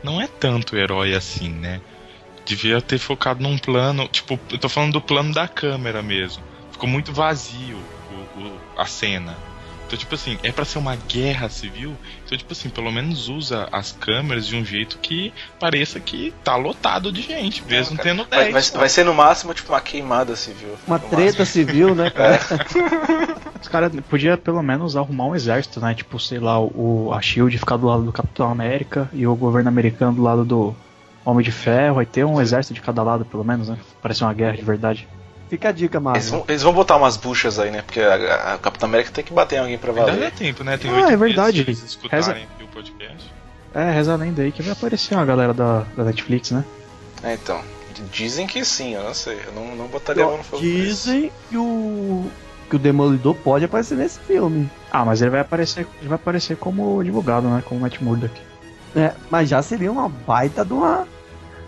não 0.03 0.21
é 0.21 0.27
tanto 0.27 0.77
herói 0.77 1.15
assim, 1.15 1.49
né? 1.49 1.81
Devia 2.45 2.81
ter 2.81 2.99
focado 2.99 3.43
num 3.43 3.57
plano, 3.59 4.07
tipo, 4.09 4.39
eu 4.51 4.59
tô 4.59 4.69
falando 4.69 4.93
do 4.93 5.01
plano 5.01 5.33
da 5.33 5.47
câmera 5.49 6.03
mesmo. 6.03 6.43
Ficou 6.73 6.89
muito 6.89 7.13
vazio 7.13 7.77
o- 8.11 8.41
o- 8.41 8.61
a 8.77 8.85
cena. 8.87 9.37
Então, 9.89 9.99
tipo 9.99 10.15
assim, 10.15 10.39
é 10.43 10.53
pra 10.53 10.67
ser 10.67 10.79
uma 10.79 10.95
guerra 10.95 11.49
civil. 11.49 11.97
Então, 12.27 12.37
tipo 12.37 12.53
assim, 12.53 12.69
pelo 12.69 12.93
menos 12.93 13.31
usa 13.31 13.67
as 13.73 13.91
câmeras 13.91 14.47
de 14.47 14.55
um 14.55 14.63
jeito 14.63 14.99
que 14.99 15.33
pareça 15.59 15.99
que 15.99 16.35
tá 16.45 16.57
lotado 16.57 17.11
de 17.11 17.23
gente, 17.23 17.65
mesmo 17.65 17.97
cara. 17.97 18.11
tendo 18.11 18.27
Vai, 18.29 18.53
10. 18.53 18.71
vai, 18.71 18.81
vai 18.81 18.89
ser 18.91 19.05
no 19.05 19.15
máximo 19.15 19.55
tipo 19.55 19.73
uma 19.73 19.81
queimada 19.81 20.37
civil. 20.37 20.77
Uma 20.87 20.99
No 20.99 21.09
treta 21.09 21.47
civil, 21.47 21.95
né, 21.95 22.11
cara? 22.13 22.39
Os 23.63 23.69
caras 23.69 23.91
podiam 24.11 24.37
pelo 24.37 24.63
menos 24.63 24.95
arrumar 24.95 25.25
um 25.25 25.35
exército, 25.35 25.81
né? 25.81 25.95
Tipo, 25.95 26.21
sei 26.21 26.39
lá, 26.39 26.61
o, 26.61 27.11
a 27.15 27.23
Shield 27.23 27.57
ficar 27.57 27.79
do 27.79 27.87
lado 27.87 28.03
do 28.03 28.13
Capitão 28.13 28.51
América 28.51 29.09
e 29.15 29.27
o 29.27 29.35
governo 29.35 29.71
americano 29.71 30.13
do 30.13 30.23
lado 30.23 30.45
do 30.45 30.77
Homem 31.25 31.43
de 31.43 31.51
Ferro. 31.51 31.99
Aí 31.99 32.05
ter 32.05 32.27
um 32.27 32.39
exército 32.39 32.75
de 32.75 32.83
cada 32.83 33.03
lado, 33.03 33.25
pelo 33.25 33.43
menos, 33.43 33.71
né? 33.71 33.79
Parece 34.03 34.23
uma 34.23 34.35
guerra 34.35 34.59
de 34.59 34.65
verdade. 34.65 35.09
Fica 35.49 35.69
a 35.69 35.73
dica, 35.73 35.97
Eles 35.99 36.05
Marvel. 36.05 36.31
vão, 36.31 36.45
eles 36.49 36.63
vão 36.63 36.73
botar 36.73 36.97
umas 36.97 37.17
buchas 37.17 37.59
aí, 37.59 37.71
né? 37.71 37.83
Porque 37.83 38.01
a, 38.01 38.55
a 38.55 38.59
Capitã 38.59 38.87
América 38.87 39.11
tem 39.11 39.25
que 39.25 39.33
bater 39.33 39.57
em 39.57 39.59
alguém 39.61 39.79
pra 39.79 39.91
Ainda 39.91 40.05
dá 40.07 40.13
valer. 40.13 40.31
tempo, 40.33 40.63
né? 40.65 40.77
Tem 40.77 40.91
Ah, 40.91 41.11
é 41.13 41.17
verdade. 41.17 41.61
eles 41.63 41.83
escutarem 41.83 42.45
aqui 42.45 42.65
o 42.65 42.69
podcast. 42.69 43.33
É, 43.75 43.91
reza 43.91 44.13
a 44.13 44.17
lenda 44.17 44.43
aí 44.43 44.51
que 44.53 44.63
vai 44.63 44.73
aparecer 44.73 45.15
uma 45.15 45.25
galera 45.25 45.53
da, 45.55 45.85
da 45.97 46.05
Netflix, 46.05 46.51
né? 46.51 46.65
É, 47.23 47.35
então. 47.35 47.61
Dizem 48.13 48.47
que 48.47 48.65
sim, 48.65 48.95
eu 48.95 49.03
não 49.03 49.13
sei. 49.13 49.39
Eu 49.47 49.53
não, 49.53 49.75
não 49.75 49.87
botaria 49.89 50.23
a 50.23 50.27
mão 50.27 50.37
no 50.39 50.45
fogo. 50.45 50.63
Dizem 50.63 51.33
que 51.51 51.57
o, 51.57 52.25
que 52.71 52.77
o 52.77 52.79
Demolidor 52.79 53.35
pode 53.35 53.65
aparecer 53.65 53.97
nesse 53.97 54.21
filme. 54.21 54.71
Ah, 54.91 55.05
mas 55.05 55.21
ele 55.21 55.31
vai 55.33 55.41
aparecer, 55.41 55.87
ele 55.99 56.09
vai 56.09 56.15
aparecer 56.17 56.57
como 56.57 57.03
divulgado, 57.03 57.49
né? 57.49 57.61
Como 57.67 57.81
Matt 57.81 58.01
Murdock. 58.01 58.33
É, 58.95 59.13
mas 59.29 59.49
já 59.49 59.61
seria 59.63 59.91
uma 59.91 60.09
baita 60.09 60.65
de 60.65 60.73
uma, 60.73 61.09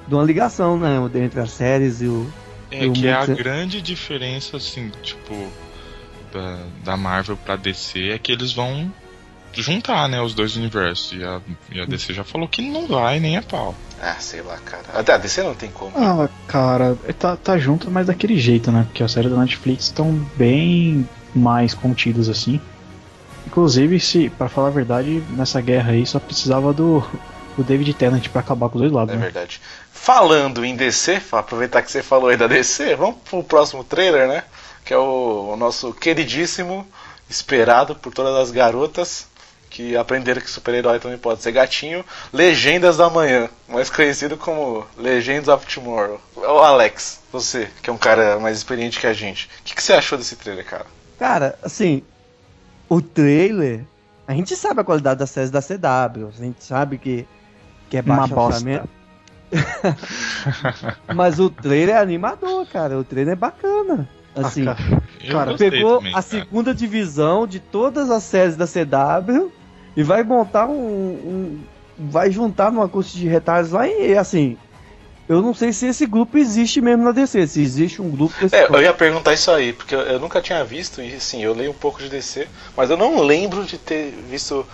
de 0.06 0.14
uma 0.14 0.22
ligação, 0.22 0.78
né? 0.78 0.96
Entre 1.16 1.40
as 1.40 1.50
séries 1.50 2.00
e 2.00 2.06
o. 2.06 2.30
É, 2.70 2.86
Eu 2.86 2.92
que 2.92 3.06
é 3.06 3.12
a 3.12 3.26
grande 3.26 3.80
diferença, 3.82 4.56
assim, 4.56 4.90
tipo, 5.02 5.48
da, 6.32 6.58
da 6.84 6.96
Marvel 6.96 7.36
pra 7.36 7.56
DC 7.56 8.10
é 8.10 8.18
que 8.18 8.30
eles 8.32 8.52
vão 8.52 8.92
juntar, 9.52 10.08
né, 10.08 10.20
os 10.22 10.32
dois 10.34 10.56
universos. 10.56 11.12
E 11.12 11.24
a, 11.24 11.40
e 11.72 11.80
a 11.80 11.84
DC 11.84 12.12
já 12.14 12.22
falou 12.24 12.46
que 12.48 12.62
não 12.62 12.86
vai 12.86 13.18
nem 13.18 13.36
a 13.36 13.42
pau. 13.42 13.74
Ah, 14.00 14.14
sei 14.18 14.40
lá, 14.42 14.56
cara. 14.58 14.84
Até 14.94 15.12
a 15.12 15.18
DC 15.18 15.42
não 15.42 15.54
tem 15.54 15.70
como. 15.70 15.92
Ah, 15.96 16.28
cara, 16.46 16.96
tá, 17.18 17.36
tá 17.36 17.58
junto, 17.58 17.90
mas 17.90 18.06
daquele 18.06 18.38
jeito, 18.38 18.70
né? 18.72 18.84
Porque 18.84 19.02
as 19.02 19.12
séries 19.12 19.30
da 19.30 19.36
Netflix 19.36 19.84
estão 19.84 20.12
bem 20.36 21.06
mais 21.34 21.74
contidas 21.74 22.28
assim. 22.28 22.60
Inclusive, 23.46 23.98
se, 23.98 24.30
para 24.30 24.48
falar 24.48 24.68
a 24.68 24.70
verdade, 24.70 25.22
nessa 25.30 25.60
guerra 25.60 25.92
aí 25.92 26.06
só 26.06 26.18
precisava 26.20 26.72
do, 26.72 27.00
do 27.56 27.64
David 27.64 27.92
Tennant 27.94 28.28
pra 28.28 28.40
acabar 28.40 28.68
com 28.68 28.76
os 28.76 28.82
dois 28.82 28.92
lados, 28.92 29.12
É 29.12 29.16
né? 29.16 29.22
verdade. 29.24 29.60
Falando 30.02 30.64
em 30.64 30.74
DC, 30.74 31.20
aproveitar 31.30 31.82
que 31.82 31.92
você 31.92 32.02
falou 32.02 32.30
aí 32.30 32.36
da 32.36 32.46
DC, 32.46 32.96
vamos 32.96 33.16
pro 33.22 33.44
próximo 33.44 33.84
trailer, 33.84 34.26
né? 34.26 34.44
Que 34.82 34.94
é 34.94 34.96
o, 34.96 35.50
o 35.52 35.56
nosso 35.58 35.92
queridíssimo, 35.92 36.88
esperado 37.28 37.94
por 37.94 38.10
todas 38.10 38.34
as 38.34 38.50
garotas 38.50 39.26
que 39.68 39.94
aprenderam 39.98 40.40
que 40.40 40.50
super-herói 40.50 40.98
também 40.98 41.18
pode 41.18 41.42
ser 41.42 41.52
gatinho, 41.52 42.02
Legendas 42.32 42.96
da 42.96 43.10
Manhã, 43.10 43.50
mais 43.68 43.90
conhecido 43.90 44.38
como 44.38 44.86
Legends 44.96 45.48
of 45.48 45.66
Tomorrow. 45.66 46.18
Ô 46.34 46.58
Alex, 46.60 47.20
você, 47.30 47.68
que 47.82 47.90
é 47.90 47.92
um 47.92 47.98
cara 47.98 48.40
mais 48.40 48.56
experiente 48.56 48.98
que 48.98 49.06
a 49.06 49.12
gente, 49.12 49.50
o 49.60 49.64
que, 49.64 49.74
que 49.74 49.82
você 49.82 49.92
achou 49.92 50.16
desse 50.16 50.34
trailer, 50.34 50.64
cara? 50.64 50.86
Cara, 51.18 51.58
assim, 51.62 52.02
o 52.88 53.02
trailer. 53.02 53.84
A 54.26 54.32
gente 54.32 54.56
sabe 54.56 54.80
a 54.80 54.84
qualidade 54.84 55.20
das 55.20 55.30
séries 55.30 55.50
da 55.50 55.60
CW. 55.60 56.28
A 56.28 56.42
gente 56.42 56.64
sabe 56.64 56.96
que, 56.96 57.26
que 57.90 57.98
é 57.98 58.00
Uma 58.00 58.16
baixo 58.16 58.34
bosta. 58.34 58.88
Mas 61.14 61.38
o 61.40 61.50
trailer 61.50 61.96
é 61.96 61.98
animador, 61.98 62.66
cara. 62.66 62.98
O 62.98 63.04
trailer 63.04 63.32
é 63.32 63.36
bacana. 63.36 64.08
Assim, 64.34 64.66
Ah, 64.66 64.76
cara, 64.76 65.02
Cara, 65.30 65.56
pegou 65.58 65.96
também, 65.98 66.12
a 66.12 66.22
cara. 66.22 66.22
segunda 66.22 66.74
divisão 66.74 67.46
de 67.46 67.58
todas 67.58 68.10
as 68.10 68.22
séries 68.22 68.56
da 68.56 68.66
CW 68.66 69.50
e 69.96 70.02
vai 70.04 70.22
montar 70.22 70.66
um, 70.68 70.72
um- 70.72 71.60
vai 71.98 72.30
juntar 72.30 72.70
numa 72.70 72.88
curso 72.88 73.16
de 73.16 73.26
retalhos 73.26 73.72
lá 73.72 73.86
e 73.88 74.16
assim. 74.16 74.56
Eu 75.28 75.40
não 75.42 75.54
sei 75.54 75.72
se 75.72 75.86
esse 75.86 76.06
grupo 76.06 76.36
existe 76.38 76.80
mesmo 76.80 77.04
na 77.04 77.12
DC, 77.12 77.46
se 77.46 77.62
existe 77.62 78.02
um 78.02 78.10
grupo 78.10 78.34
desse 78.40 78.56
É, 78.56 78.66
eu 78.66 78.82
ia 78.82 78.92
perguntar 78.92 79.32
isso 79.32 79.48
aí, 79.52 79.72
porque 79.72 79.94
eu, 79.94 80.00
eu 80.00 80.18
nunca 80.18 80.40
tinha 80.40 80.64
visto, 80.64 81.00
e 81.00 81.14
assim, 81.14 81.40
eu 81.44 81.54
leio 81.54 81.70
um 81.70 81.74
pouco 81.74 82.02
de 82.02 82.08
DC, 82.08 82.48
mas 82.76 82.90
eu 82.90 82.96
não 82.96 83.22
lembro 83.22 83.64
de 83.64 83.78
ter 83.78 84.10
visto 84.28 84.66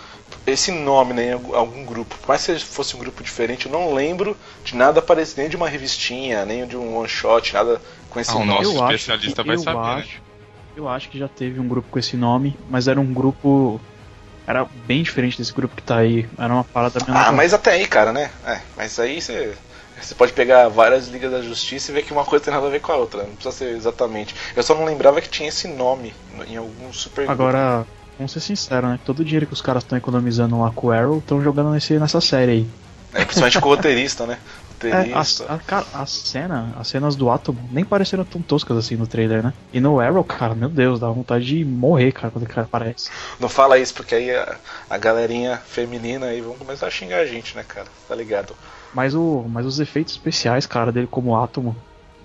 esse 0.47 0.71
nome 0.71 1.13
né, 1.13 1.31
em 1.31 1.33
algum, 1.33 1.85
grupo. 1.85 2.15
Por 2.17 2.29
mais 2.29 2.45
que 2.47 2.59
fosse 2.59 2.95
um 2.97 2.99
grupo 2.99 3.23
diferente, 3.23 3.67
eu 3.67 3.73
não 3.73 3.93
lembro 3.93 4.37
de 4.65 4.77
nada 4.77 5.03
parecido, 5.03 5.41
nem 5.41 5.51
de 5.51 5.57
uma 5.57 5.69
revistinha, 5.69 6.45
nem 6.45 6.67
de 6.67 6.77
um 6.77 6.97
one 6.97 7.09
shot, 7.09 7.53
nada 7.55 7.81
com 8.11 8.21
esse 8.21 8.31
Ah, 8.31 8.37
o 8.37 8.39
nome. 8.45 8.51
nosso 8.51 8.63
Eu 8.79 8.85
acho 8.85 8.95
especialista 8.95 9.43
que- 9.43 9.49
vai 9.49 9.57
eu 9.57 9.61
saber, 9.63 9.79
né? 9.79 9.95
acho. 10.01 10.23
Eu 10.77 10.89
acho 10.89 11.09
que 11.09 11.19
já 11.19 11.27
teve 11.29 11.59
um 11.59 11.67
grupo 11.67 11.89
com 11.91 11.99
esse 11.99 12.17
nome, 12.17 12.55
mas 12.69 12.87
era 12.87 13.01
um 13.01 13.13
grupo. 13.13 13.81
Era 14.47 14.65
bem 14.87 15.03
diferente 15.03 15.37
desse 15.39 15.53
grupo 15.53 15.75
que 15.75 15.83
tá 15.83 15.97
aí. 15.99 16.29
Era 16.39 16.53
uma 16.53 16.63
parada 16.65 17.01
mesmo. 17.01 17.15
Ah, 17.17 17.33
mas 17.33 17.53
até 17.53 17.73
aí, 17.73 17.87
cara, 17.87 18.13
né? 18.13 18.31
É, 18.47 18.61
mas 18.77 18.99
aí 19.01 19.21
você. 19.21 19.55
Você 20.01 20.15
pode 20.15 20.35
pegar 20.35 20.69
várias 20.69 21.09
Ligas 21.09 21.33
da 21.33 21.41
Justiça 21.41 21.91
e 21.91 21.95
ver 21.95 22.03
que 22.03 22.13
uma 22.13 22.27
coisa 22.27 22.45
tem 22.45 22.53
nada 22.53 22.67
a 22.67 22.71
ver 22.71 22.81
com 22.83 22.93
a 22.93 22.97
outra. 22.97 23.23
Não 23.23 23.35
precisa 23.35 23.51
ser 23.57 23.75
exatamente. 23.75 24.35
Eu 24.55 24.63
só 24.63 24.75
não 24.75 24.85
lembrava 24.85 25.23
que 25.23 25.29
tinha 25.31 25.49
esse 25.49 25.67
nome 25.67 26.13
em 26.47 26.57
algum 26.59 26.93
super. 26.93 27.29
Agora, 27.31 27.87
vamos 28.17 28.33
ser 28.33 28.41
sinceros, 28.41 28.91
né? 28.91 28.99
Todo 29.05 29.21
o 29.21 29.25
dinheiro 29.25 29.47
que 29.47 29.53
os 29.53 29.61
caras 29.61 29.83
estão 29.83 29.97
economizando 29.97 30.61
lá 30.61 30.71
com 30.71 30.89
o 30.89 30.93
Arrow 30.93 31.19
estão 31.19 31.43
jogando 31.43 31.71
nesse, 31.71 31.99
nessa 31.99 32.21
série 32.21 32.53
aí. 32.53 32.67
É, 33.15 33.25
principalmente 33.25 33.61
com 33.61 33.69
o 33.69 33.75
roteirista, 33.75 34.27
né? 34.27 34.39
É, 34.85 35.15
a, 35.15 35.55
a, 35.55 35.59
cara, 35.59 35.87
a 35.95 36.05
cena, 36.05 36.75
as 36.79 36.89
cenas 36.89 37.17
do 37.17 37.31
Atom 37.31 37.57
nem 37.71 37.83
pareceram 37.83 38.27
tão 38.27 38.43
toscas 38.43 38.77
assim 38.77 38.95
no 38.95 39.07
trailer, 39.07 39.43
né? 39.43 39.55
E 39.73 39.81
no 39.81 39.99
Arrow, 39.99 40.23
cara, 40.23 40.55
meu 40.55 40.69
Deus, 40.69 41.01
dá 41.01 41.09
vontade 41.09 41.47
de 41.47 41.65
morrer, 41.65 42.13
cara, 42.13 42.31
quando 42.31 42.45
o 42.45 42.49
cara 42.49 42.63
aparece. 42.63 43.09
Não 43.41 43.49
fala 43.49 43.79
isso, 43.79 43.95
porque 43.95 44.15
aí 44.15 44.31
a, 44.31 44.57
a 44.91 44.99
galerinha 44.99 45.57
feminina 45.67 46.27
aí 46.27 46.43
vão 46.43 46.55
começar 46.57 46.89
a 46.89 46.91
xingar 46.91 47.21
a 47.21 47.27
gente, 47.27 47.57
né, 47.57 47.65
cara? 47.67 47.87
Tá 48.07 48.15
ligado? 48.15 48.55
Mas, 48.93 49.15
o, 49.15 49.47
mas 49.49 49.65
os 49.65 49.81
efeitos 49.81 50.13
especiais, 50.13 50.67
cara, 50.67 50.93
dele 50.93 51.09
como 51.11 51.35
átomo 51.35 51.75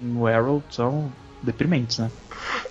no 0.01 0.27
Arrow 0.27 0.61
são 0.69 1.09
deprimentes, 1.41 1.97
né? 1.97 2.09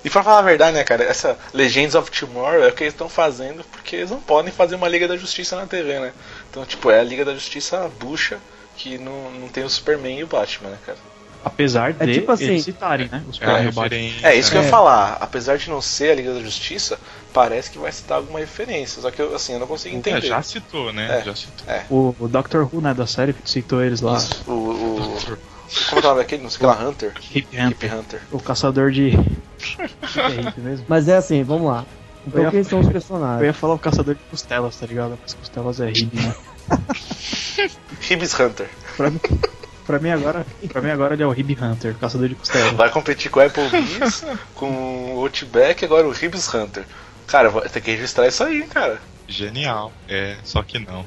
E 0.04 0.10
pra 0.10 0.22
falar 0.22 0.38
a 0.40 0.42
verdade, 0.42 0.76
né, 0.76 0.84
cara, 0.84 1.04
essa 1.04 1.38
Legends 1.54 1.94
of 1.94 2.10
Tomorrow 2.10 2.62
é 2.64 2.68
o 2.68 2.72
que 2.72 2.82
eles 2.84 2.94
estão 2.94 3.08
fazendo 3.08 3.64
porque 3.70 3.96
eles 3.96 4.10
não 4.10 4.20
podem 4.20 4.52
fazer 4.52 4.74
uma 4.76 4.88
Liga 4.88 5.06
da 5.06 5.16
Justiça 5.16 5.56
na 5.56 5.66
TV, 5.66 5.98
né? 6.00 6.12
Então, 6.50 6.64
tipo, 6.64 6.90
é 6.90 7.00
a 7.00 7.04
Liga 7.04 7.24
da 7.24 7.34
Justiça 7.34 7.90
bucha 8.00 8.38
que 8.76 8.98
não, 8.98 9.30
não 9.32 9.48
tem 9.48 9.62
o 9.64 9.70
Superman 9.70 10.18
e 10.18 10.24
o 10.24 10.26
Batman, 10.26 10.70
né, 10.70 10.78
cara? 10.84 10.98
Apesar 11.42 11.94
É 11.98 12.04
de 12.04 12.14
tipo 12.14 12.30
assim- 12.32 12.44
eles 12.48 12.64
citarem, 12.64 13.08
né? 13.10 13.22
Os 13.26 13.36
É 13.36 13.38
Superman 13.40 13.64
e 13.64 13.68
o 13.68 13.72
Batman. 13.72 13.82
referência. 13.98 14.26
É, 14.26 14.34
isso 14.36 14.50
que 14.50 14.56
eu 14.58 14.60
É. 14.60 14.64
ia 14.64 14.70
falar. 14.70 15.16
Apesar 15.20 15.56
de 15.56 15.70
não 15.70 15.80
ser 15.80 16.10
a 16.10 16.14
Liga 16.14 16.34
da 16.34 16.40
Justiça, 16.40 16.98
parece 17.32 17.70
que 17.70 17.78
vai 17.78 17.90
citar 17.92 18.18
alguma 18.18 18.38
referência. 18.40 19.00
Só 19.00 19.10
que, 19.10 19.22
eu, 19.22 19.34
assim, 19.34 19.54
eu 19.54 19.58
não 19.58 19.66
consigo 19.66 19.94
É, 19.94 19.98
entender. 19.98 20.20
já 20.26 20.42
citou, 20.42 20.92
né? 20.92 21.20
É. 21.20 21.24
Já 21.24 21.34
citou. 21.34 21.66
O, 21.88 22.14
o 22.18 22.28
Doctor 22.28 22.68
Who, 22.70 22.82
né, 22.82 22.92
da 22.92 23.06
série, 23.06 23.34
citou 23.44 23.82
eles 23.82 24.02
lá. 24.02 24.16
Isso, 24.18 24.42
o, 24.46 24.52
o, 24.52 25.18
como 25.88 26.00
é 26.00 26.04
o 26.04 26.08
nome 26.08 26.20
daquele? 26.20 26.42
Não 26.42 26.50
sei 26.50 26.56
o 26.56 26.60
que 26.60 26.66
lá, 26.66 26.88
Hunter? 26.88 27.12
Hip 27.34 27.48
Hunter. 27.58 27.94
Hunter. 27.98 28.20
O 28.32 28.40
caçador 28.40 28.90
de. 28.90 29.10
é 30.16 30.40
hip 30.40 30.60
mesmo? 30.60 30.86
Mas 30.88 31.08
é 31.08 31.16
assim, 31.16 31.42
vamos 31.42 31.68
lá. 31.68 31.84
Então 32.26 32.40
Eu 32.40 32.44
ia- 32.46 32.50
quem 32.50 32.64
são 32.64 32.80
os 32.80 32.86
Eu 32.86 32.92
personagens? 32.92 33.44
ia 33.44 33.52
falar 33.54 33.74
o 33.74 33.78
caçador 33.78 34.14
de 34.14 34.20
costelas, 34.30 34.76
tá 34.76 34.86
ligado? 34.86 35.18
Mas 35.22 35.34
costelas 35.34 35.80
é 35.80 35.90
hip, 35.90 36.10
né? 36.16 36.34
Hibs 38.10 38.38
Hunter. 38.38 38.68
Pra 38.96 39.10
mim, 39.10 39.20
pra 39.86 39.98
mim 39.98 40.10
agora, 40.10 40.46
pra 40.68 40.80
mim 40.82 40.90
agora 40.90 41.14
ele 41.14 41.22
é 41.22 41.26
o 41.26 41.32
Hib 41.32 41.56
Hunter, 41.60 41.94
caçador 41.96 42.28
de 42.28 42.34
costelas. 42.34 42.72
Vai 42.72 42.90
competir 42.90 43.30
com 43.30 43.40
o 43.40 43.42
Applebee's, 43.46 44.24
com 44.54 45.14
o 45.16 45.20
Outback 45.22 45.82
e 45.82 45.84
agora 45.84 46.06
o 46.08 46.12
Hibs 46.14 46.52
Hunter. 46.54 46.84
Cara, 47.26 47.50
tem 47.68 47.82
que 47.82 47.90
registrar 47.92 48.26
isso 48.26 48.42
aí, 48.42 48.62
cara. 48.64 48.98
Genial. 49.28 49.92
É, 50.08 50.36
só 50.42 50.62
que 50.62 50.78
não. 50.78 51.04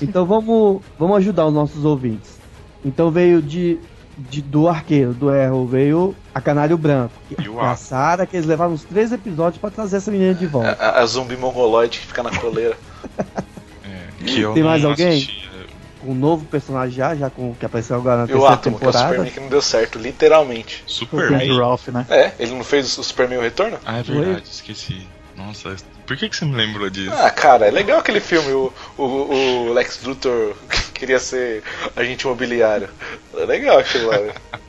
Então 0.00 0.24
vamos, 0.24 0.82
vamos 0.98 1.16
ajudar 1.18 1.46
os 1.46 1.52
nossos 1.54 1.84
ouvintes. 1.84 2.38
Então 2.84 3.10
veio 3.10 3.42
de, 3.42 3.78
de- 4.18 4.42
do 4.42 4.68
arqueiro, 4.68 5.12
do 5.14 5.30
Arrow, 5.30 5.66
veio 5.66 6.14
a 6.34 6.40
Canário 6.40 6.76
Branco. 6.76 7.14
E 7.38 7.48
o 7.48 7.60
a 7.60 7.72
Atom. 7.72 7.76
Sarah, 7.76 8.26
que 8.26 8.36
eles 8.36 8.46
levaram 8.46 8.72
uns 8.72 8.84
três 8.84 9.12
episódios 9.12 9.60
pra 9.60 9.70
trazer 9.70 9.96
essa 9.98 10.10
menina 10.10 10.34
de 10.34 10.46
volta. 10.46 10.76
A, 10.80 10.88
a- 10.88 11.00
a 11.02 11.06
zumbi 11.06 11.36
mongoloide 11.36 11.98
que 12.00 12.06
fica 12.06 12.22
na 12.22 12.30
coleira. 12.30 12.76
É, 13.84 14.06
que 14.24 14.40
eu 14.40 14.52
Tem 14.54 14.62
não 14.62 14.70
mais 14.70 14.84
alguém? 14.84 15.08
assistia. 15.08 15.48
Um 16.04 16.14
novo 16.14 16.44
personagem 16.46 16.94
já, 16.96 17.14
já 17.16 17.28
com, 17.28 17.52
que 17.54 17.66
apareceu 17.66 17.96
agora 17.96 18.18
na 18.18 18.22
E 18.22 18.26
o 18.26 18.28
terceira 18.28 18.54
Atom, 18.54 18.62
que 18.62 18.68
é 18.68 18.70
o 18.70 18.74
temporada. 18.78 19.08
Superman 19.08 19.30
que 19.32 19.40
não 19.40 19.48
deu 19.48 19.60
certo, 19.60 19.98
literalmente. 19.98 20.84
O 20.86 20.90
Superman. 20.90 21.42
Andrew 21.42 21.58
Ralph, 21.58 21.88
né? 21.88 22.06
É, 22.08 22.32
ele 22.38 22.52
não 22.52 22.62
fez 22.62 22.96
o 22.98 23.02
Superman 23.02 23.38
o 23.38 23.42
Retorno? 23.42 23.78
Ah, 23.84 23.98
é 23.98 24.02
verdade, 24.04 24.44
esqueci. 24.48 25.06
Nossa, 25.36 25.74
por 26.06 26.16
que, 26.16 26.28
que 26.28 26.36
você 26.36 26.44
me 26.44 26.54
lembrou 26.54 26.88
disso? 26.88 27.12
Ah, 27.16 27.30
cara, 27.30 27.66
é 27.66 27.70
legal 27.70 27.98
aquele 27.98 28.20
filme. 28.20 28.50
O, 28.52 28.72
o, 28.96 29.02
o 29.68 29.72
Lex 29.72 30.00
Luthor 30.04 30.54
queria 30.98 31.18
ser 31.18 31.62
agente 31.96 32.24
imobiliário. 32.26 32.88
É 33.34 33.44
legal 33.44 33.78
aquilo 33.78 34.08
lá. 34.10 34.18
né? 34.18 34.32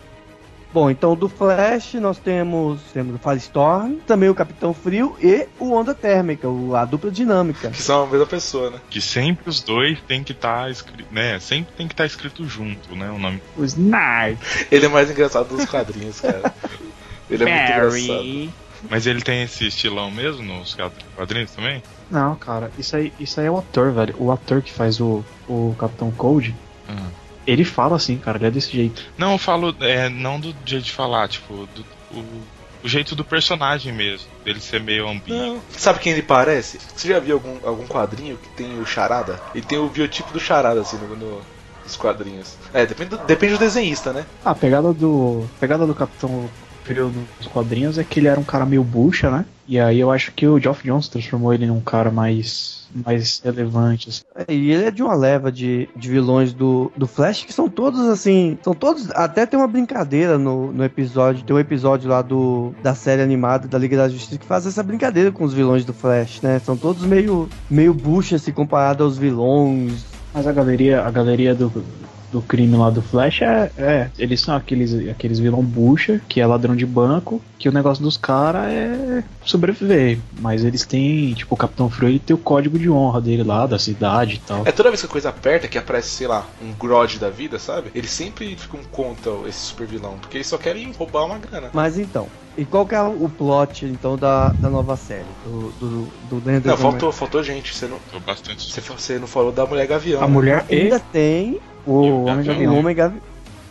Bom, 0.71 0.87
então 0.91 1.15
do 1.15 1.27
Flash 1.27 1.95
nós 1.95 2.19
temos, 2.19 2.79
temos 2.93 3.15
o 3.15 3.17
Firestorm, 3.17 3.95
também 4.05 4.29
o 4.29 4.35
Capitão 4.35 4.71
Frio 4.71 5.17
e 5.19 5.47
o 5.57 5.71
Onda 5.73 5.95
Térmica, 5.95 6.47
o- 6.47 6.75
a 6.75 6.85
dupla 6.85 7.09
dinâmica. 7.09 7.71
Que 7.71 7.81
são 7.81 8.03
a 8.03 8.05
mesma 8.07 8.27
pessoa, 8.27 8.69
né? 8.69 8.79
Que 8.87 9.01
sempre 9.01 9.49
os 9.49 9.61
dois 9.61 9.97
tem 10.07 10.23
que 10.23 10.31
estar 10.31 10.69
escrito, 10.69 11.11
né? 11.11 11.39
Sempre 11.39 11.73
tem 11.75 11.87
que 11.87 11.93
estar 11.95 12.05
escrito 12.05 12.45
junto, 12.47 12.95
né? 12.95 13.09
O 13.09 13.17
nome. 13.17 13.41
O 13.57 13.65
Snark, 13.65 14.37
Ele 14.71 14.85
é 14.85 14.89
mais 14.89 15.09
engraçado 15.09 15.47
dos 15.47 15.65
quadrinhos, 15.65 16.21
cara. 16.21 16.53
Ele 17.27 17.43
é 17.43 17.47
muito 17.47 17.71
engraçado. 18.07 18.53
Mas 18.89 19.05
ele 19.05 19.21
tem 19.21 19.43
esse 19.43 19.67
estilão 19.67 20.09
mesmo 20.09 20.41
nos 20.41 20.73
quadrinhos 21.15 21.51
também? 21.51 21.83
Não, 22.09 22.33
cara, 22.35 22.71
isso 22.77 22.95
aí, 22.95 23.11
isso 23.19 23.39
aí 23.39 23.47
é 23.47 23.51
o 23.51 23.57
ator, 23.57 23.91
velho. 23.91 24.15
O 24.17 24.31
ator 24.31 24.61
que 24.61 24.71
faz 24.71 25.01
o, 25.01 25.21
o 25.49 25.75
Capitão 25.77 26.11
Cold, 26.11 26.55
ele 27.47 27.65
fala 27.65 27.95
assim, 27.95 28.17
cara, 28.17 28.37
ele 28.37 28.45
é 28.47 28.51
desse 28.51 28.71
jeito. 28.71 29.03
Não, 29.17 29.31
eu 29.33 29.37
falo, 29.37 29.75
é, 29.81 30.07
não 30.09 30.39
do 30.39 30.53
jeito 30.65 30.85
de 30.85 30.91
falar, 30.91 31.27
tipo, 31.27 31.67
do, 31.75 31.83
o, 32.11 32.23
o 32.83 32.87
jeito 32.87 33.15
do 33.15 33.23
personagem 33.25 33.91
mesmo, 33.91 34.27
dele 34.45 34.59
ser 34.61 34.79
meio 34.79 35.07
ambíguo. 35.09 35.59
Sabe 35.71 35.99
quem 35.99 36.13
ele 36.13 36.21
parece? 36.21 36.79
Você 36.95 37.07
já 37.07 37.19
viu 37.19 37.35
algum, 37.35 37.57
algum 37.67 37.87
quadrinho 37.87 38.37
que 38.37 38.49
tem 38.49 38.79
o 38.79 38.85
Charada? 38.85 39.39
Ele 39.55 39.65
tem 39.65 39.77
o 39.79 39.89
biotipo 39.89 40.31
do 40.31 40.39
Charada, 40.39 40.79
assim, 40.81 40.97
no, 40.97 41.15
no- 41.15 41.41
nos 41.83 41.95
quadrinhos. 41.95 42.55
É, 42.71 42.85
depende 42.85 43.09
do, 43.11 43.17
depende 43.17 43.53
do 43.53 43.59
desenhista, 43.59 44.13
né? 44.13 44.25
Ah, 44.45 44.51
a 44.51 44.55
pegada 44.55 44.93
do. 44.93 45.43
a 45.57 45.59
pegada 45.59 45.87
do 45.87 45.95
Capitão 45.95 46.47
Frio 46.89 47.13
nos 47.37 47.47
quadrinhos 47.47 47.99
é 47.99 48.03
que 48.03 48.19
ele 48.19 48.27
era 48.27 48.39
um 48.39 48.43
cara 48.43 48.65
meio 48.65 48.83
bucha, 48.83 49.29
né? 49.29 49.45
E 49.67 49.79
aí 49.79 49.99
eu 49.99 50.09
acho 50.09 50.31
que 50.31 50.47
o 50.47 50.59
Geoff 50.59 50.83
Jones 50.83 51.07
transformou 51.07 51.53
ele 51.53 51.67
num 51.67 51.79
cara 51.79 52.09
mais. 52.09 52.87
mais 53.05 53.39
relevante. 53.45 54.09
assim. 54.09 54.23
E 54.47 54.71
ele 54.71 54.85
é 54.85 54.89
de 54.89 55.03
uma 55.03 55.13
leva 55.13 55.51
de, 55.51 55.87
de 55.95 56.09
vilões 56.09 56.51
do, 56.51 56.91
do 56.97 57.05
Flash 57.05 57.43
que 57.43 57.53
são 57.53 57.69
todos 57.69 57.99
assim. 58.07 58.57
São 58.63 58.73
todos. 58.73 59.11
Até 59.11 59.45
tem 59.45 59.59
uma 59.59 59.67
brincadeira 59.67 60.39
no, 60.39 60.71
no 60.71 60.83
episódio. 60.83 61.43
Tem 61.43 61.55
um 61.55 61.59
episódio 61.59 62.09
lá 62.09 62.23
do, 62.23 62.73
da 62.81 62.95
série 62.95 63.21
animada 63.21 63.67
da 63.67 63.77
Liga 63.77 63.95
da 63.95 64.09
Justiça 64.09 64.39
que 64.39 64.45
faz 64.47 64.65
essa 64.65 64.81
brincadeira 64.81 65.31
com 65.31 65.43
os 65.43 65.53
vilões 65.53 65.85
do 65.85 65.93
Flash, 65.93 66.41
né? 66.41 66.57
São 66.57 66.75
todos 66.75 67.03
meio, 67.03 67.47
meio 67.69 67.93
bucha 67.93 68.39
se 68.39 68.51
comparado 68.51 69.03
aos 69.03 69.15
vilões. 69.15 70.03
Mas 70.33 70.47
a 70.47 70.51
galeria, 70.51 71.05
a 71.05 71.11
galeria 71.11 71.53
do, 71.53 71.69
do 72.31 72.41
crime 72.41 72.75
lá 72.77 72.89
do 72.89 73.01
Flash 73.01 73.41
é, 73.41 73.71
é. 73.77 74.09
Eles 74.17 74.41
são 74.41 74.55
aqueles, 74.55 74.93
aqueles 75.09 75.39
vilão 75.39 75.63
bucha, 75.63 76.21
que 76.27 76.39
é 76.39 76.45
ladrão 76.45 76.75
de 76.75 76.85
banco, 76.85 77.41
que 77.57 77.67
o 77.67 77.71
negócio 77.71 78.03
dos 78.03 78.17
caras 78.17 78.71
é 78.71 79.23
sobreviver. 79.43 80.19
Mas 80.39 80.63
eles 80.63 80.85
têm, 80.85 81.33
tipo, 81.33 81.55
o 81.55 81.57
Capitão 81.57 81.89
Frio 81.89 82.09
ele 82.09 82.19
tem 82.19 82.35
o 82.35 82.39
código 82.39 82.77
de 82.77 82.89
honra 82.89 83.21
dele 83.21 83.43
lá, 83.43 83.65
da 83.65 83.79
cidade 83.79 84.35
e 84.35 84.39
tal. 84.39 84.63
É 84.65 84.71
toda 84.71 84.89
vez 84.89 85.01
que 85.01 85.07
a 85.07 85.09
coisa 85.09 85.29
aperta, 85.29 85.67
que 85.67 85.77
aparece, 85.77 86.09
sei 86.09 86.27
lá, 86.27 86.45
um 86.61 86.71
Grodd 86.73 87.17
da 87.17 87.29
vida, 87.29 87.59
sabe? 87.59 87.91
Eles 87.93 88.11
sempre 88.11 88.55
ficam 88.55 88.79
contra 88.91 89.31
esse 89.47 89.59
super 89.59 89.87
vilão, 89.87 90.17
porque 90.19 90.37
eles 90.37 90.47
só 90.47 90.57
querem 90.57 90.91
roubar 90.91 91.25
uma 91.25 91.37
grana. 91.37 91.69
Mas 91.73 91.97
então. 91.97 92.27
E 92.57 92.65
qual 92.65 92.85
que 92.85 92.93
é 92.93 93.01
o 93.01 93.29
plot, 93.29 93.85
então, 93.85 94.17
da, 94.17 94.49
da 94.49 94.69
nova 94.69 94.97
série? 94.97 95.23
Do, 95.45 95.71
do, 95.79 96.11
do 96.29 96.67
Não, 96.67 96.75
faltou, 96.75 97.09
faltou 97.09 97.41
gente. 97.41 97.73
Você 97.73 97.87
não, 97.87 97.97
bastante. 98.25 98.69
você, 98.69 98.81
você 98.81 99.17
não 99.17 99.27
falou 99.27 99.51
da 99.51 99.65
Mulher 99.65 99.87
Gavião. 99.87 100.21
A 100.21 100.27
né? 100.27 100.33
mulher 100.33 100.65
e 100.69 100.75
Ainda 100.75 100.99
tem 100.99 101.61
o 101.85 102.25
Homem 102.25 102.41
o 102.41 102.43
Gavião. 102.45 102.77
Homem 102.77 102.95
Gavião. 102.95 103.21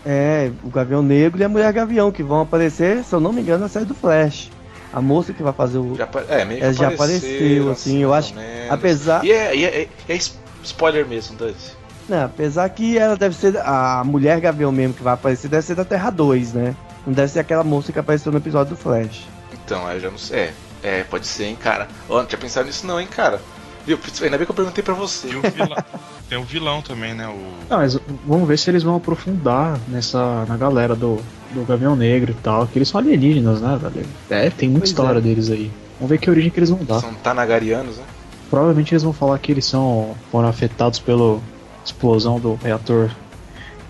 É, 0.06 0.50
o 0.62 0.68
Gavião 0.70 1.02
Negro 1.02 1.40
e 1.40 1.44
a 1.44 1.48
Mulher 1.48 1.72
Gavião, 1.72 2.10
que 2.10 2.22
vão 2.22 2.40
aparecer, 2.40 3.02
se 3.04 3.12
eu 3.14 3.20
não 3.20 3.32
me 3.32 3.42
engano, 3.42 3.60
na 3.60 3.68
série 3.68 3.84
do 3.84 3.94
Flash. 3.94 4.50
A 4.92 5.02
moça 5.02 5.32
que 5.34 5.42
vai 5.42 5.52
fazer 5.52 5.78
o. 5.78 5.94
Já, 5.96 6.08
é, 6.28 6.44
meio 6.44 6.60
que 6.60 6.64
Ela 6.64 6.72
já 6.72 6.88
apareceu, 6.88 7.28
apareceu, 7.36 7.70
assim, 7.70 7.98
eu 7.98 8.14
acho- 8.14 8.34
apesar- 8.70 9.24
E 9.24 9.32
é, 9.32 9.54
e 9.54 9.64
é, 9.64 9.82
é- 9.82 9.88
é 10.14 10.18
spoiler 10.64 11.06
mesmo, 11.06 11.36
Dance. 11.36 11.72
Né, 12.08 12.24
apesar 12.24 12.66
que 12.70 12.96
ela 12.96 13.16
deve 13.16 13.34
ser. 13.36 13.54
A 13.58 14.02
Mulher 14.04 14.40
Gavião 14.40 14.72
mesmo 14.72 14.94
que 14.94 15.02
vai 15.02 15.12
aparecer 15.12 15.48
deve 15.48 15.62
ser 15.66 15.74
da 15.74 15.84
Terra 15.84 16.08
2, 16.08 16.54
né? 16.54 16.74
Não 17.06 17.12
deve 17.12 17.30
ser 17.30 17.40
aquela 17.40 17.62
moça 17.62 17.92
que 17.92 17.98
apareceu 17.98 18.32
no 18.32 18.38
episódio 18.38 18.74
do 18.74 18.80
Flash. 18.80 19.26
Então, 19.52 19.86
aí 19.86 19.96
eu 19.96 20.00
já 20.00 20.10
não 20.10 20.16
sei. 20.18 20.38
É, 20.38 21.00
é, 21.00 21.04
pode 21.04 21.26
ser, 21.26 21.44
hein, 21.44 21.58
cara. 21.60 21.86
Ó, 22.08 22.18
não 22.20 22.24
tinha 22.26 22.38
pensado 22.38 22.66
nisso 22.66 22.86
não, 22.86 22.98
hein, 22.98 23.06
cara. 23.06 23.40
Viu? 23.88 23.98
Ainda 24.22 24.36
bem 24.36 24.44
que 24.44 24.50
eu 24.50 24.54
perguntei 24.54 24.84
pra 24.84 24.92
você. 24.92 25.28
O 25.28 25.40
vilão. 25.40 25.84
tem 26.28 26.36
o 26.36 26.44
vilão 26.44 26.82
também, 26.82 27.14
né? 27.14 27.26
O. 27.26 27.38
Não, 27.70 27.78
mas 27.78 27.98
vamos 28.26 28.46
ver 28.46 28.58
se 28.58 28.70
eles 28.70 28.82
vão 28.82 28.96
aprofundar 28.96 29.80
nessa 29.88 30.44
na 30.44 30.58
galera 30.58 30.94
do, 30.94 31.18
do 31.54 31.64
Gavião 31.64 31.96
Negro 31.96 32.32
e 32.32 32.34
tal, 32.34 32.66
que 32.66 32.76
eles 32.78 32.88
são 32.88 33.00
alienígenas, 33.00 33.62
né, 33.62 33.78
velho? 33.80 34.06
É, 34.28 34.50
tem 34.50 34.68
muita 34.68 34.80
Pois 34.82 34.90
história 34.90 35.18
é. 35.18 35.22
deles 35.22 35.50
aí. 35.50 35.72
Vamos 35.98 36.10
ver 36.10 36.18
que 36.18 36.28
origem 36.28 36.50
que 36.50 36.58
eles 36.58 36.68
vão 36.68 36.84
dar. 36.84 37.00
São 37.00 37.14
Tanagarianos, 37.14 37.96
né? 37.96 38.04
Provavelmente 38.50 38.92
eles 38.92 39.02
vão 39.02 39.14
falar 39.14 39.38
que 39.38 39.52
eles 39.52 39.64
são 39.64 40.14
foram 40.30 40.48
afetados 40.48 40.98
pela 40.98 41.40
explosão 41.82 42.38
do 42.38 42.56
reator 42.56 43.08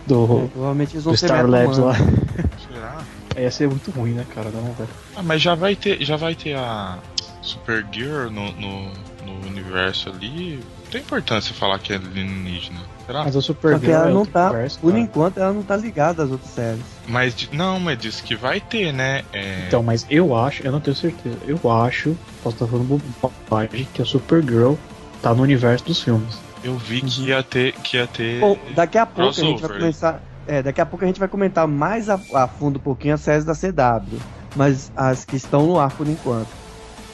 do, 0.06 0.48
Provavelmente 0.52 0.94
eles 0.94 1.04
vão 1.04 1.12
do 1.12 1.18
Star 1.18 1.44
Labs 1.44 1.78
lá. 1.78 1.94
Será? 2.72 2.98
Aí 3.34 3.42
Ia 3.42 3.50
ser 3.50 3.68
muito 3.68 3.90
ruim, 3.90 4.12
né, 4.12 4.24
cara? 4.32 4.48
Não, 4.50 4.62
velho. 4.74 4.88
Ah, 5.16 5.22
mas 5.24 5.42
já 5.42 5.56
vai 5.56 5.74
ter, 5.74 6.00
já 6.04 6.16
vai 6.16 6.36
ter 6.36 6.54
a 6.56 6.98
Supergear 7.42 8.30
no, 8.30 8.52
no, 8.52 8.90
no 9.28 9.46
universo 9.46 10.08
ali. 10.10 10.56
Não 10.84 10.90
tem 10.90 11.00
importância 11.00 11.54
falar 11.54 11.78
que 11.78 11.92
é 11.92 11.96
alienígena. 11.96 12.80
Será? 13.06 13.24
Mas 13.24 13.34
o 13.36 13.40
Só 13.40 13.46
Super 13.54 13.78
que 13.80 13.90
ela 13.90 14.10
não 14.10 14.26
tá, 14.26 14.52
por 14.80 14.94
enquanto, 14.96 15.38
ela 15.38 15.52
não 15.52 15.62
tá 15.62 15.74
ligada 15.76 16.24
às 16.24 16.30
outras 16.30 16.50
séries. 16.50 16.82
Mas 17.06 17.48
não, 17.52 17.80
mas 17.80 17.98
disse 17.98 18.22
que 18.22 18.36
vai 18.36 18.60
ter, 18.60 18.92
né? 18.92 19.22
É, 19.32 19.64
Então, 19.66 19.82
mas 19.82 20.06
eu 20.10 20.36
acho, 20.36 20.62
eu 20.62 20.70
não 20.70 20.80
tenho 20.80 20.94
certeza, 20.94 21.38
eu 21.46 21.58
acho, 21.70 22.14
posso 22.42 22.56
estar 22.56 22.66
falando 22.66 23.02
bobagem, 23.22 23.88
que 23.94 24.02
a 24.02 24.04
Supergirl 24.04 24.74
tá 25.22 25.32
no 25.32 25.42
universo 25.42 25.86
dos 25.86 26.02
filmes. 26.02 26.38
eu 26.62 26.76
vi 26.76 27.00
que 27.00 27.22
ia 27.28 27.42
ter, 27.42 27.72
que 27.72 27.96
ia 27.96 28.06
ter. 28.06 28.40
Bom, 28.40 28.58
daqui 28.74 28.98
a 28.98 29.06
pouco 29.06 29.30
a 29.30 29.32
gente 29.32 29.42
vai 29.42 29.56
crossover. 29.56 29.78
começar. 29.80 30.22
É, 30.46 30.62
daqui 30.62 30.80
a 30.80 30.86
pouco 30.86 31.04
a 31.04 31.08
gente 31.08 31.18
vai 31.20 31.28
comentar 31.28 31.66
mais 31.66 32.08
a, 32.10 32.20
a 32.34 32.46
fundo 32.48 32.78
um 32.78 32.82
pouquinho 32.82 33.14
as 33.14 33.20
séries 33.22 33.44
da 33.44 33.54
CW. 33.54 34.18
Mas 34.56 34.90
as 34.96 35.24
que 35.24 35.36
estão 35.36 35.66
no 35.66 35.78
ar 35.78 35.90
por 35.92 36.06
enquanto. 36.06 36.48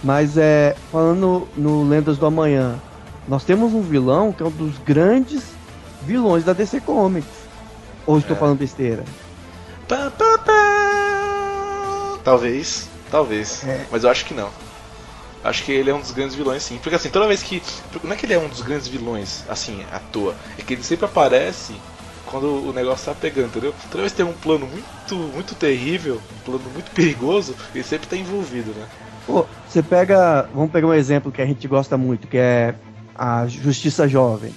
Mas 0.05 0.37
é. 0.37 0.77
Falando 0.93 1.49
no, 1.57 1.89
Lendas 1.89 2.19
do 2.19 2.27
Amanhã, 2.27 2.79
nós 3.27 3.43
temos 3.43 3.73
um 3.73 3.81
vilão 3.81 4.31
que 4.33 4.43
é 4.43 4.47
um 4.47 4.51
dos 4.51 4.77
grandes 4.79 5.43
vilões 6.03 6.45
da 6.45 6.53
DC 6.53 6.81
Comics. 6.83 7.27
Ou 8.07 8.19
estou 8.19 8.37
É. 8.37 8.39
falando 8.39 8.59
besteira? 8.59 9.03
Pá, 9.89 10.13
pá, 10.17 10.39
pá. 10.39 12.19
Talvez, 12.23 12.89
talvez. 13.11 13.65
É. 13.67 13.87
Mas 13.91 14.05
eu 14.05 14.11
acho 14.11 14.25
que 14.27 14.35
não. 14.35 14.51
Acho 15.43 15.63
que 15.65 15.73
ele 15.73 15.91
é 15.91 15.95
um 15.95 16.01
dos 16.01 16.11
grandes 16.11 16.35
vilões, 16.35 16.63
sim. 16.63 16.79
Porque 16.83 16.95
assim, 16.95 17.11
toda 17.11 17.27
vez 17.27 17.43
que. 17.43 17.63
Não 18.03 18.13
é 18.13 18.17
que 18.17 18.25
ele 18.27 18.33
é 18.35 18.39
um 18.39 18.49
dos 18.49 18.63
grandes 18.63 18.89
vilões, 18.89 19.45
assim, 19.49 19.85
à 19.93 19.99
toa. 19.99 20.35
É 20.59 20.63
que 20.63 20.73
ele 20.75 20.83
sempre 20.83 21.05
aparece 21.05 21.75
quando 22.27 22.47
o 22.69 22.73
negócio 22.73 23.05
tá 23.07 23.15
pegando, 23.19 23.47
entendeu? 23.49 23.75
Toda 23.91 24.03
vez 24.03 24.13
que 24.13 24.17
tem 24.17 24.27
um 24.27 24.33
plano 24.33 24.67
muito, 24.67 25.15
muito 25.35 25.55
terrível, 25.55 26.21
um 26.35 26.45
plano 26.45 26.65
muito 26.73 26.91
perigoso, 26.93 27.55
ele 27.75 27.85
sempre 27.85 28.07
tá 28.09 28.17
envolvido, 28.17 28.71
né? 28.73 28.87
Pô, 29.27 29.47
você 29.69 29.83
pega. 29.83 30.49
Vamos 30.55 30.71
pegar 30.71 30.87
um 30.87 30.95
exemplo 30.95 31.33
que 31.33 31.41
a 31.41 31.47
gente 31.47 31.67
gosta 31.67 31.97
muito, 31.97 32.27
que 32.27 32.37
é 32.37 32.75
a 33.15 33.47
Justiça 33.47 34.07
Jovem, 34.09 34.53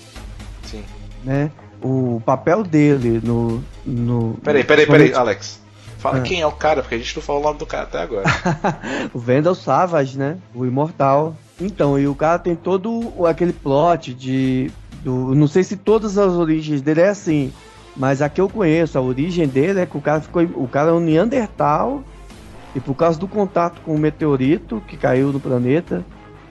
Sim. 0.64 0.84
né? 1.24 1.52
O 1.82 2.22
papel 2.26 2.64
dele 2.64 3.22
no. 3.24 3.64
no 3.86 4.36
Peraí, 4.44 4.64
peraí, 4.64 4.86
peraí, 4.86 5.14
Alex. 5.14 5.62
Fala 5.98 6.18
Ah. 6.20 6.22
quem 6.22 6.42
é 6.42 6.46
o 6.48 6.52
cara, 6.52 6.82
porque 6.82 6.96
a 6.96 6.98
gente 6.98 7.16
não 7.16 7.24
falou 7.24 7.42
o 7.42 7.46
nome 7.46 7.60
do 7.60 7.66
cara 7.66 7.84
até 7.84 8.00
agora. 8.00 8.26
o 9.14 9.20
Vandal 9.20 9.56
Savage, 9.56 10.18
né? 10.18 10.38
O 10.54 10.66
Imortal. 10.66 11.36
Então, 11.60 11.98
e 11.98 12.08
o 12.08 12.14
cara 12.14 12.38
tem 12.38 12.56
todo 12.56 13.14
aquele 13.28 13.54
plot 13.54 14.14
de. 14.14 14.72
Do, 15.04 15.34
não 15.34 15.48
sei 15.48 15.64
se 15.64 15.76
todas 15.78 16.18
as 16.18 16.34
origens 16.34 16.82
dele 16.82 17.02
é 17.02 17.10
assim, 17.10 17.52
mas 17.96 18.22
a 18.22 18.30
que 18.30 18.42
eu 18.42 18.50
conheço, 18.50 18.98
a 18.98 19.02
origem 19.02 19.48
dele 19.48 19.80
é 19.80 19.86
que 19.86 19.98
o 19.98 20.02
cara 20.02 20.22
ficou. 20.22 20.44
O 20.44 20.68
cara 20.68 20.90
é 20.90 20.94
um 20.94 21.00
Neandertal. 21.00 22.04
E 22.78 22.80
por 22.80 22.94
causa 22.94 23.18
do 23.20 23.28
contato 23.28 23.82
com 23.84 23.96
o 23.96 23.98
meteorito 23.98 24.80
que 24.88 24.96
caiu 24.96 25.34
no 25.34 25.40
planeta, 25.40 26.06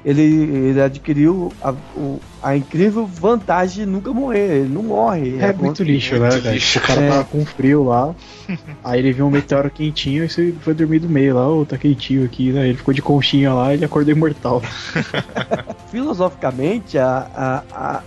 ele, 0.04 0.22
ele 0.22 0.80
adquiriu 0.82 1.52
a, 1.62 1.72
o- 1.96 2.18
a 2.42 2.56
incrível 2.56 3.06
vantagem 3.06 3.84
de 3.84 3.90
nunca 3.90 4.12
morrer. 4.12 4.56
Ele 4.62 4.74
não 4.74 4.82
morre. 4.82 5.38
É 5.40 5.52
muito 5.52 5.84
lixo, 5.84 6.16
muito 6.16 6.22
né, 6.34 6.40
velho? 6.40 6.54
lixo. 6.54 6.78
O 6.80 6.82
cara 6.82 7.00
É. 7.00 7.08
tava 7.10 7.24
com 7.24 7.46
frio 7.46 7.84
lá, 7.84 8.12
aí 8.82 8.98
ele 8.98 9.12
viu 9.12 9.24
um 9.26 9.30
meteoro 9.30 9.70
quentinho 9.70 10.24
e 10.24 10.28
você 10.28 10.52
foi 10.62 10.74
dormir 10.74 10.98
do 10.98 11.08
meio 11.08 11.36
lá, 11.36 11.48
ô, 11.48 11.64
tá 11.64 11.78
quentinho 11.78 12.24
aqui, 12.24 12.50
né? 12.52 12.68
Ele 12.68 12.76
ficou 12.76 12.92
de 12.92 13.02
conchinha 13.02 13.52
lá 13.54 13.70
e 13.72 13.76
ele 13.76 13.84
acordou 13.84 14.12
imortal. 14.14 14.60
filosoficamente, 15.90 16.98
a, 16.98 17.26
a, 17.34 17.62
a, 17.72 18.02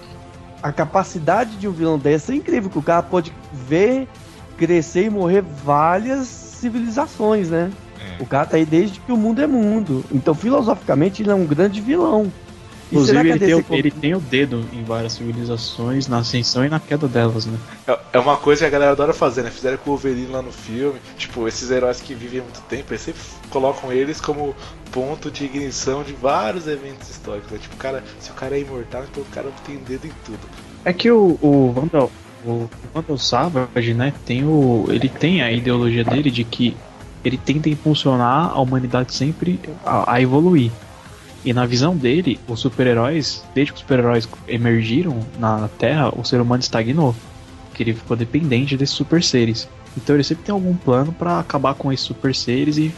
a 0.63 0.71
capacidade 0.71 1.55
de 1.57 1.67
um 1.67 1.71
vilão 1.71 1.97
desse 1.97 2.31
é 2.31 2.35
incrível, 2.35 2.69
que 2.69 2.77
o 2.79 2.83
cara 2.83 3.01
pode 3.03 3.31
ver, 3.53 4.07
crescer 4.57 5.05
e 5.05 5.09
morrer 5.09 5.41
várias 5.63 6.27
civilizações, 6.27 7.49
né? 7.49 7.71
O 8.19 8.25
cara 8.25 8.45
tá 8.45 8.57
aí 8.57 8.65
desde 8.65 8.99
que 8.99 9.11
o 9.11 9.17
mundo 9.17 9.41
é 9.41 9.47
mundo. 9.47 10.03
Então, 10.11 10.35
filosoficamente, 10.35 11.21
ele 11.23 11.31
é 11.31 11.35
um 11.35 11.45
grande 11.45 11.79
vilão. 11.81 12.31
E 12.91 12.95
Inclusive, 12.95 13.29
ele 13.29 13.39
tem, 13.39 13.53
o, 13.53 13.65
ele 13.69 13.91
tem 13.91 14.15
o 14.15 14.19
dedo 14.19 14.65
em 14.73 14.83
várias 14.83 15.13
civilizações, 15.13 16.07
na 16.07 16.17
ascensão 16.19 16.65
e 16.65 16.69
na 16.69 16.79
queda 16.79 17.07
delas, 17.07 17.45
né? 17.45 17.57
É- 17.87 17.99
É 18.13 18.19
uma 18.19 18.35
coisa 18.37 18.61
que 18.61 18.65
a 18.65 18.69
galera 18.69 18.91
adora 18.91 19.13
fazer, 19.13 19.43
né? 19.43 19.51
Fizeram 19.51 19.77
com 19.77 19.91
o 19.91 19.93
Wolverine 19.93 20.25
lá 20.31 20.41
no 20.41 20.51
filme. 20.51 20.99
Tipo, 21.15 21.47
esses 21.47 21.69
heróis 21.69 22.01
que 22.01 22.15
vivem 22.15 22.39
há 22.39 22.43
muito 22.43 22.61
tempo, 22.61 22.91
eles 22.91 23.01
sempre 23.01 23.21
colocam 23.51 23.91
eles 23.93 24.19
como 24.19 24.55
ponto 24.91 25.29
de 25.29 25.45
ignição 25.45 26.01
de 26.03 26.13
vários 26.13 26.67
eventos 26.67 27.09
históricos. 27.11 27.51
Né? 27.51 27.59
Tipo, 27.59 27.75
o 27.75 27.77
cara, 27.77 28.03
se 28.19 28.31
o 28.31 28.33
cara 28.33 28.57
é 28.57 28.61
imortal, 28.61 29.03
então 29.09 29.21
o 29.21 29.25
cara 29.27 29.49
tem 29.67 29.77
dedo 29.77 30.07
em 30.07 30.11
tudo. 30.25 30.39
É 30.83 30.91
que 30.91 31.11
o, 31.11 31.37
o 31.41 31.71
Vandal, 31.71 32.11
o 32.43 32.67
Vandal 32.91 33.17
Savage, 33.19 33.93
né, 33.93 34.11
tem 34.25 34.43
o, 34.45 34.85
ele 34.89 35.07
tem 35.09 35.43
a 35.43 35.51
ideologia 35.51 36.03
dele 36.03 36.31
de 36.31 36.43
que 36.43 36.75
ele 37.23 37.37
tenta 37.37 37.69
impulsionar 37.69 38.51
a 38.51 38.59
humanidade 38.59 39.13
sempre 39.13 39.59
a, 39.85 40.13
a 40.13 40.21
evoluir. 40.21 40.71
E 41.43 41.53
na 41.53 41.65
visão 41.65 41.95
dele, 41.95 42.39
os 42.47 42.59
super-heróis, 42.59 43.43
desde 43.55 43.71
que 43.71 43.77
os 43.77 43.81
super-heróis 43.81 44.27
emergiram 44.47 45.19
na 45.37 45.69
Terra, 45.77 46.11
o 46.15 46.23
ser 46.23 46.41
humano 46.41 46.61
estagnou. 46.61 47.15
Que 47.73 47.83
ele 47.83 47.93
ficou 47.93 48.17
dependente 48.17 48.75
desses 48.75 48.95
super 48.95 49.23
seres. 49.23 49.67
Então 49.95 50.15
ele 50.15 50.23
sempre 50.23 50.43
tem 50.43 50.53
algum 50.53 50.75
plano 50.75 51.13
pra 51.13 51.39
acabar 51.39 51.73
com 51.75 51.91
esses 51.93 52.05
super 52.05 52.35
seres 52.35 52.77
e 52.77 52.93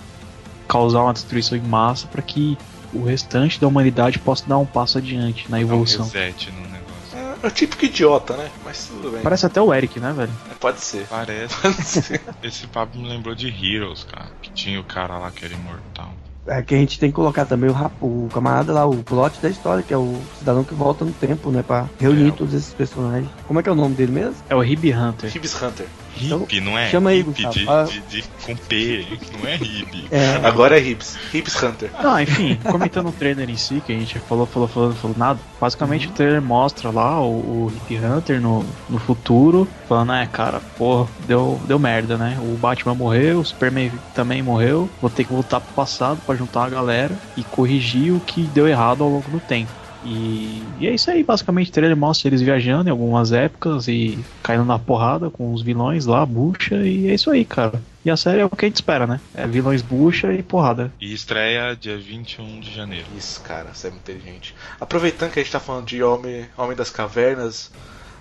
causar 0.67 1.03
uma 1.03 1.13
destruição 1.13 1.57
em 1.57 1.61
massa 1.61 2.07
para 2.07 2.21
que 2.21 2.57
o 2.93 3.03
restante 3.03 3.59
da 3.59 3.67
humanidade 3.67 4.19
possa 4.19 4.43
dar 4.47 4.57
um 4.57 4.65
passo 4.65 4.97
adiante 4.97 5.45
na 5.49 5.57
Dá 5.57 5.63
um 5.63 5.67
evolução. 5.67 6.05
reset 6.05 6.51
no 6.51 6.61
negócio. 6.61 7.15
É, 7.15 7.35
é 7.43 7.47
o 7.47 7.51
típico 7.51 7.85
idiota, 7.85 8.35
né? 8.35 8.49
Mas 8.65 8.87
tudo 8.87 9.11
bem. 9.11 9.21
Parece 9.21 9.45
até 9.45 9.61
o 9.61 9.73
Eric, 9.73 9.99
né, 9.99 10.11
velho? 10.13 10.31
Pode 10.61 10.79
ser. 10.79 11.05
Parece. 11.09 11.55
Pode 11.59 11.83
ser. 11.83 12.21
Esse 12.41 12.67
papo 12.67 12.97
me 12.97 13.09
lembrou 13.09 13.35
de 13.35 13.47
Heroes, 13.49 14.03
cara. 14.05 14.27
Que 14.41 14.49
tinha 14.51 14.79
o 14.79 14.83
cara 14.85 15.17
lá 15.17 15.29
que 15.31 15.43
era 15.43 15.53
imortal. 15.53 16.13
É 16.47 16.59
que 16.61 16.73
a 16.73 16.77
gente 16.77 16.97
tem 16.99 17.09
que 17.11 17.15
colocar 17.15 17.45
também 17.45 17.69
o, 17.69 17.73
rap- 17.73 17.93
o 18.01 18.27
camarada 18.33 18.73
lá, 18.73 18.83
o 18.85 19.03
plot 19.03 19.39
da 19.41 19.47
história, 19.49 19.83
que 19.83 19.93
é 19.93 19.97
o 19.97 20.19
cidadão 20.39 20.63
que 20.63 20.73
volta 20.73 21.05
no 21.05 21.11
tempo, 21.11 21.51
né? 21.51 21.61
Pra 21.61 21.87
reunir 21.99 22.29
É. 22.29 22.31
todos 22.31 22.53
esses 22.55 22.73
personagens. 22.73 23.29
Como 23.47 23.59
é 23.59 23.63
que 23.63 23.69
é 23.69 23.71
o 23.71 23.75
nome 23.75 23.93
dele 23.95 24.11
mesmo? 24.11 24.35
É 24.49 24.55
o 24.55 24.63
Hib 24.63 24.91
Hunter. 24.91 25.35
Hibs 25.35 25.61
Hunter. 25.61 25.85
Então, 26.19 26.39
Hippie, 26.39 26.61
não 26.61 26.77
é? 26.77 26.89
chama 26.89 27.09
aí, 27.11 27.23
Gustavo. 27.23 27.53
de, 27.53 27.69
Ah. 27.69 27.83
de, 27.83 27.99
de- 28.01 28.23
com 28.45 28.55
P, 28.55 29.05
não 29.39 29.47
é 29.49 29.55
hippie. 29.55 30.07
É, 30.11 30.35
Agora 30.43 30.79
é 30.79 30.83
Hibs. 30.83 31.15
Hibs 31.33 31.61
Hunter. 31.63 31.89
Não, 32.01 32.19
enfim, 32.19 32.55
comentando 32.69 33.09
o 33.09 33.11
trailer 33.11 33.49
em 33.49 33.55
si, 33.55 33.81
que 33.85 33.91
a 33.93 33.95
gente 33.95 34.17
falou, 34.19 34.45
falou, 34.45 34.67
falou, 34.67 34.93
falou 34.93 35.15
nada. 35.17 35.39
Basicamente 35.59 36.07
o 36.07 36.11
trailer 36.11 36.41
mostra 36.41 36.89
lá 36.89 37.21
o, 37.21 37.29
o 37.67 37.73
Hip 37.89 38.03
Hunter 38.03 38.41
no, 38.41 38.65
no 38.89 38.99
futuro, 38.99 39.67
falando, 39.87 40.13
é, 40.13 40.25
cara, 40.25 40.59
porra, 40.77 41.07
deu, 41.27 41.59
deu 41.65 41.77
merda, 41.79 42.17
né? 42.17 42.37
O 42.41 42.57
Batman 42.57 42.95
morreu, 42.95 43.39
o 43.39 43.45
Superman 43.45 43.91
também 44.15 44.41
morreu, 44.41 44.89
vou 44.99 45.09
ter 45.09 45.23
que 45.23 45.31
voltar 45.31 45.59
pro 45.59 45.73
passado 45.73 46.19
pra 46.25 46.35
juntar 46.35 46.65
a 46.65 46.69
galera 46.69 47.15
e 47.37 47.43
corrigir 47.43 48.11
o 48.13 48.19
que 48.19 48.41
deu 48.43 48.67
errado 48.67 49.03
ao 49.03 49.09
longo 49.09 49.29
do 49.29 49.39
tempo. 49.39 49.71
E, 50.03 50.63
e 50.79 50.87
é 50.87 50.93
isso 50.93 51.11
aí, 51.11 51.23
basicamente 51.23 51.69
o 51.69 51.73
trailer 51.73 51.95
mostra 51.95 52.27
eles 52.27 52.41
viajando 52.41 52.89
em 52.89 52.91
algumas 52.91 53.31
épocas 53.31 53.87
e 53.87 54.17
caindo 54.41 54.65
na 54.65 54.79
porrada 54.79 55.29
com 55.29 55.53
os 55.53 55.61
vilões 55.61 56.05
lá, 56.05 56.25
bucha, 56.25 56.75
e 56.75 57.07
é 57.07 57.13
isso 57.13 57.29
aí, 57.29 57.45
cara. 57.45 57.81
E 58.03 58.09
a 58.09 58.17
série 58.17 58.41
é 58.41 58.45
o 58.45 58.49
que 58.49 58.65
a 58.65 58.67
gente 58.67 58.77
espera, 58.77 59.05
né? 59.05 59.21
É 59.35 59.45
vilões 59.45 59.83
bucha 59.83 60.33
e 60.33 60.41
porrada. 60.41 60.91
E 60.99 61.13
estreia 61.13 61.75
dia 61.75 61.97
21 61.97 62.59
de 62.59 62.73
janeiro. 62.73 63.05
Isso, 63.15 63.39
cara, 63.41 63.73
você 63.73 63.87
é 63.87 63.89
muito 63.91 64.09
inteligente. 64.09 64.55
Aproveitando 64.79 65.31
que 65.31 65.39
a 65.39 65.43
gente 65.43 65.51
tá 65.51 65.59
falando 65.59 65.85
de 65.85 66.01
Homem, 66.01 66.47
homem 66.57 66.75
das 66.75 66.89
Cavernas, 66.89 67.71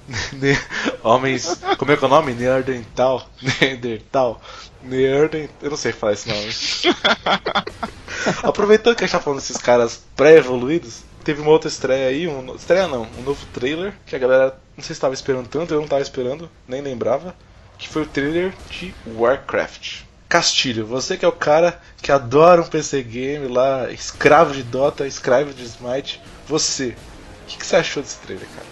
homens. 1.03 1.61
Como 1.79 1.93
é 1.93 1.97
que 1.97 2.05
é 2.05 2.07
o 2.07 2.11
nome? 2.11 2.35
Neandertal? 2.35 3.27
Neandertal? 3.61 4.41
Neandertal. 4.83 5.57
Eu 5.63 5.71
não 5.71 5.77
sei 5.79 5.93
falar 5.93 6.13
esse 6.13 6.29
nome. 6.29 6.51
Aproveitando 8.43 8.97
que 8.97 9.05
a 9.05 9.07
gente 9.07 9.17
tá 9.17 9.21
falando 9.21 9.39
desses 9.39 9.57
caras 9.57 10.05
pré-evoluídos, 10.15 11.05
teve 11.25 11.41
uma 11.41 11.51
outra 11.51 11.69
estreia 11.69 12.09
aí, 12.09 12.27
um, 12.27 12.55
estreia 12.55 12.89
não, 12.89 13.03
um 13.19 13.23
novo 13.23 13.45
trailer, 13.47 13.95
que 14.07 14.17
a 14.17 14.19
galera 14.19 14.59
não 14.77 14.83
sei 14.83 14.87
se 14.87 14.93
estava 14.93 15.15
esperando 15.15 15.49
tanto, 15.49 15.75
eu 15.75 15.81
não 15.81 15.89
tava 15.89 16.03
esperando, 16.03 16.51
nem 16.67 16.81
lembrava, 16.81 17.35
que 17.79 17.89
foi 17.89 18.03
o 18.03 18.07
trailer 18.07 18.55
de 18.69 18.95
Warcraft. 19.07 20.03
Castilho, 20.29 20.87
você 20.87 21.17
que 21.17 21.25
é 21.25 21.29
o 21.29 21.33
cara 21.33 21.81
que 22.01 22.13
adora 22.13 22.63
um 22.63 22.67
PC 22.67 23.03
game 23.03 23.49
lá, 23.49 23.91
escravo 23.91 24.55
de 24.55 24.63
Dota, 24.63 25.07
escravo 25.07 25.53
de 25.53 25.65
Smite, 25.65 26.21
você, 26.47 26.89
o 27.45 27.47
que, 27.49 27.59
que 27.59 27.67
você 27.67 27.77
achou 27.77 28.03
desse 28.03 28.19
trailer, 28.19 28.47
cara? 28.55 28.67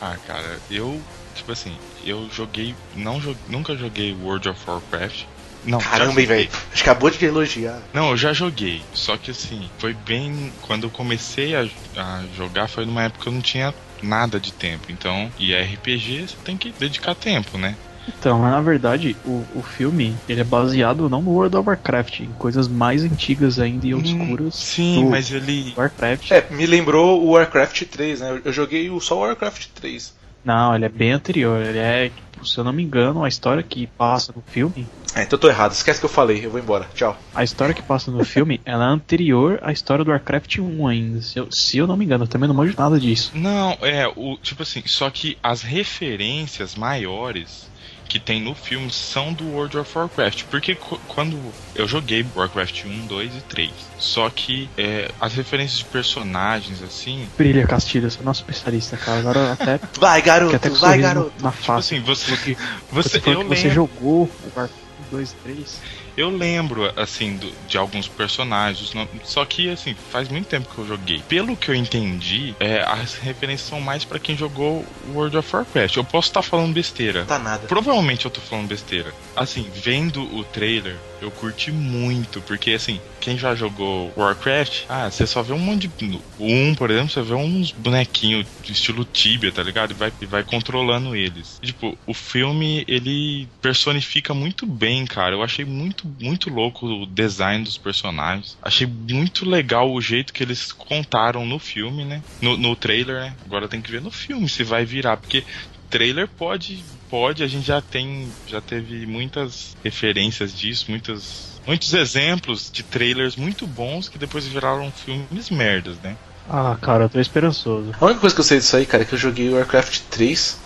Ah, 0.00 0.16
cara, 0.26 0.58
eu, 0.70 1.00
tipo 1.34 1.52
assim, 1.52 1.76
eu 2.04 2.28
joguei, 2.30 2.74
não 2.96 3.20
nunca 3.48 3.76
joguei 3.76 4.14
World 4.14 4.48
of 4.48 4.60
Warcraft. 4.68 5.24
Não, 5.64 5.78
Caramba, 5.78 6.14
velho, 6.14 6.48
acabou 6.80 7.10
de 7.10 7.24
elogiar. 7.24 7.82
Não, 7.92 8.10
eu 8.10 8.16
já 8.16 8.32
joguei, 8.32 8.82
só 8.92 9.16
que 9.16 9.30
assim, 9.30 9.70
foi 9.78 9.92
bem. 9.92 10.52
Quando 10.62 10.84
eu 10.84 10.90
comecei 10.90 11.54
a, 11.54 11.62
a 11.96 12.24
jogar, 12.34 12.68
foi 12.68 12.86
numa 12.86 13.02
época 13.04 13.24
que 13.24 13.28
eu 13.28 13.32
não 13.32 13.42
tinha 13.42 13.74
nada 14.02 14.40
de 14.40 14.52
tempo. 14.52 14.90
Então, 14.90 15.30
e 15.38 15.54
RPG 15.54 16.28
você 16.28 16.36
tem 16.44 16.56
que 16.56 16.72
dedicar 16.78 17.14
tempo, 17.14 17.58
né? 17.58 17.76
Então, 18.08 18.38
mas 18.38 18.50
na 18.50 18.60
verdade, 18.60 19.16
o, 19.24 19.44
o 19.58 19.62
filme 19.62 20.16
ele 20.28 20.40
é 20.40 20.44
baseado 20.44 21.08
não 21.08 21.22
no 21.22 21.30
World 21.30 21.56
of 21.56 21.68
Warcraft, 21.68 22.20
em 22.20 22.32
coisas 22.32 22.66
mais 22.66 23.04
antigas 23.04 23.58
ainda 23.58 23.86
e 23.86 23.94
obscuras. 23.94 24.54
Sim, 24.54 25.04
do 25.04 25.10
mas 25.10 25.30
ele. 25.30 25.74
Warcraft. 25.76 26.30
É, 26.30 26.46
me 26.50 26.66
lembrou 26.66 27.22
o 27.22 27.32
Warcraft 27.32 27.82
3, 27.84 28.20
né? 28.20 28.40
Eu- 28.44 28.52
joguei 28.52 28.88
o- 28.90 29.00
só 29.00 29.16
o 29.16 29.20
Warcraft 29.20 29.66
3. 29.74 30.14
Não, 30.44 30.74
ele 30.74 30.86
é 30.86 30.88
bem 30.88 31.12
anterior. 31.12 31.60
Ele 31.62 31.78
é, 31.78 32.10
se 32.44 32.58
eu 32.58 32.64
não 32.64 32.72
me 32.72 32.82
engano, 32.82 33.24
a 33.24 33.28
história 33.28 33.62
que 33.62 33.86
passa 33.86 34.32
no 34.34 34.42
filme. 34.42 34.86
É, 35.14 35.22
então 35.22 35.36
eu 35.36 35.40
tô 35.40 35.48
errado. 35.48 35.72
Esquece 35.72 35.98
que 35.98 36.06
eu 36.06 36.10
falei. 36.10 36.44
Eu 36.44 36.50
vou 36.50 36.60
embora. 36.60 36.88
Tchau. 36.94 37.16
A 37.34 37.42
história 37.42 37.74
que 37.74 37.82
passa 37.82 38.10
no 38.10 38.24
filme 38.24 38.60
ela 38.64 38.84
é 38.84 38.88
anterior 38.88 39.58
à 39.62 39.72
história 39.72 40.04
do 40.04 40.10
Warcraft 40.10 40.58
1 40.58 40.86
ainda. 40.86 41.22
Se 41.22 41.38
eu, 41.38 41.48
se 41.50 41.78
eu 41.78 41.86
não 41.86 41.96
me 41.96 42.04
engano, 42.04 42.24
eu 42.24 42.28
também 42.28 42.48
não 42.48 42.54
manjo 42.54 42.74
nada 42.76 42.98
disso. 42.98 43.32
Não, 43.34 43.76
é, 43.82 44.06
o 44.14 44.36
tipo 44.36 44.62
assim, 44.62 44.82
só 44.86 45.10
que 45.10 45.36
as 45.42 45.62
referências 45.62 46.74
maiores 46.74 47.69
que 48.10 48.18
tem 48.18 48.42
no 48.42 48.54
filme 48.56 48.90
são 48.90 49.32
do 49.32 49.46
World 49.46 49.78
of 49.78 49.96
Warcraft. 49.96 50.44
Porque 50.50 50.74
qu- 50.74 50.98
quando 51.06 51.40
eu 51.74 51.86
joguei 51.86 52.26
Warcraft 52.34 52.84
1, 52.84 53.06
2 53.06 53.36
e 53.36 53.40
3, 53.42 53.70
só 53.98 54.28
que 54.28 54.68
é, 54.76 55.08
as 55.20 55.32
referências 55.34 55.78
de 55.78 55.84
personagens, 55.84 56.82
assim, 56.82 57.28
Brilha 57.38 57.66
Castilho, 57.66 58.10
você 58.10 58.18
é 58.20 58.22
nosso 58.24 58.40
especialista, 58.42 58.96
cara. 58.96 59.20
Agora 59.20 59.52
até 59.52 59.78
Vai, 59.98 60.18
até 60.18 60.26
garoto. 60.26 60.70
com 60.70 60.74
Vai, 60.76 60.98
garoto. 60.98 61.32
na 61.40 61.50
tipo 61.52 61.62
face. 61.64 61.94
assim, 61.94 62.04
você. 62.04 62.30
Você, 62.32 62.56
Você, 62.90 63.16
eu 63.18 63.22
que 63.22 63.44
você 63.48 63.68
lembro. 63.68 63.70
jogou 63.74 64.24
o 64.24 64.30
Warcraft 64.56 64.74
2 65.10 65.32
3. 65.42 65.80
Eu 66.16 66.30
lembro, 66.30 66.90
assim, 66.96 67.36
do- 67.36 67.52
de 67.66 67.76
alguns 67.76 68.08
personagens, 68.08 68.92
só 69.24 69.44
que, 69.44 69.68
assim, 69.70 69.94
faz 70.10 70.28
muito 70.28 70.46
tempo 70.46 70.68
que 70.72 70.78
eu 70.78 70.86
joguei. 70.86 71.22
Pelo 71.28 71.56
que 71.56 71.70
eu 71.70 71.74
entendi, 71.74 72.54
é, 72.60 72.82
as 72.86 73.14
referências 73.14 73.68
são 73.68 73.80
mais 73.80 74.04
pra 74.04 74.18
quem 74.18 74.36
jogou 74.36 74.84
World 75.12 75.36
of 75.36 75.54
Warcraft. 75.56 75.96
Eu 75.96 76.04
posso 76.04 76.28
estar 76.28 76.42
falando 76.42 76.72
besteira. 76.72 77.24
Tá 77.24 77.38
nada. 77.38 77.66
Provavelmente 77.66 78.24
eu 78.24 78.30
tô 78.30 78.40
falando 78.40 78.68
besteira. 78.68 79.12
Assim, 79.36 79.68
vendo 79.72 80.22
o 80.36 80.44
trailer, 80.44 80.96
eu 81.22 81.30
curti 81.30 81.70
muito, 81.70 82.40
porque 82.42 82.72
assim, 82.72 83.00
quem 83.20 83.36
já 83.38 83.54
jogou 83.54 84.12
Warcraft, 84.16 84.84
ah, 84.88 85.10
você 85.10 85.26
só 85.26 85.42
vê 85.42 85.52
um 85.52 85.58
monte 85.58 85.88
de. 85.88 86.20
O 86.38 86.46
1, 86.46 86.74
por 86.74 86.90
exemplo, 86.90 87.10
você 87.10 87.22
vê 87.22 87.34
uns 87.34 87.72
bonequinhos 87.72 88.46
de 88.62 88.72
estilo 88.72 89.04
Tibia, 89.04 89.52
tá 89.52 89.62
ligado? 89.62 89.90
E 89.92 89.94
vai, 89.94 90.12
e 90.20 90.26
vai 90.26 90.42
controlando 90.42 91.14
eles. 91.14 91.58
Tipo, 91.62 91.96
o 92.06 92.14
filme, 92.14 92.84
ele 92.88 93.48
personifica 93.60 94.32
muito 94.34 94.66
bem, 94.66 94.99
cara. 95.06 95.34
Eu 95.34 95.42
achei 95.42 95.64
muito, 95.64 96.06
muito 96.20 96.50
louco 96.50 96.86
o 96.86 97.06
design 97.06 97.64
dos 97.64 97.78
personagens. 97.78 98.56
Achei 98.62 98.86
muito 98.86 99.48
legal 99.48 99.90
o 99.92 100.00
jeito 100.00 100.32
que 100.32 100.42
eles 100.42 100.72
contaram 100.72 101.46
no 101.46 101.58
filme, 101.58 102.04
né? 102.04 102.22
No, 102.42 102.56
no 102.56 102.76
trailer, 102.76 103.20
né? 103.20 103.36
Agora 103.44 103.68
tem 103.68 103.82
que 103.82 103.90
ver 103.90 104.00
no 104.00 104.10
filme 104.10 104.48
se 104.48 104.64
vai 104.64 104.84
virar, 104.84 105.16
porque 105.16 105.44
trailer 105.90 106.28
pode 106.28 106.86
pode 107.08 107.42
a 107.42 107.46
gente 107.48 107.66
já 107.66 107.82
tem 107.82 108.32
já 108.46 108.60
teve 108.60 109.06
muitas 109.06 109.72
referências 109.82 110.56
disso 110.56 110.84
muitas 110.88 111.60
muitos 111.66 111.92
exemplos 111.92 112.70
de 112.72 112.84
trailers 112.84 113.34
muito 113.34 113.66
bons 113.66 114.08
que 114.08 114.16
depois 114.16 114.46
viraram 114.46 114.92
filmes 114.92 115.50
merdas 115.50 115.98
né 115.98 116.16
Ah, 116.46 116.76
cara, 116.80 117.04
eu 117.04 117.10
tô 117.10 117.20
esperançoso. 117.20 117.90
A 118.00 118.04
única 118.04 118.20
coisa 118.20 118.34
que 118.34 118.40
eu 118.40 118.44
sei 118.44 118.58
disso 118.58 118.76
aí, 118.76 118.86
cara, 118.86 119.02
é 119.02 119.06
que 119.06 119.14
eu 119.14 119.18
joguei 119.18 119.48
o 119.48 119.54
Warcraft 119.54 120.00
3 120.10 120.59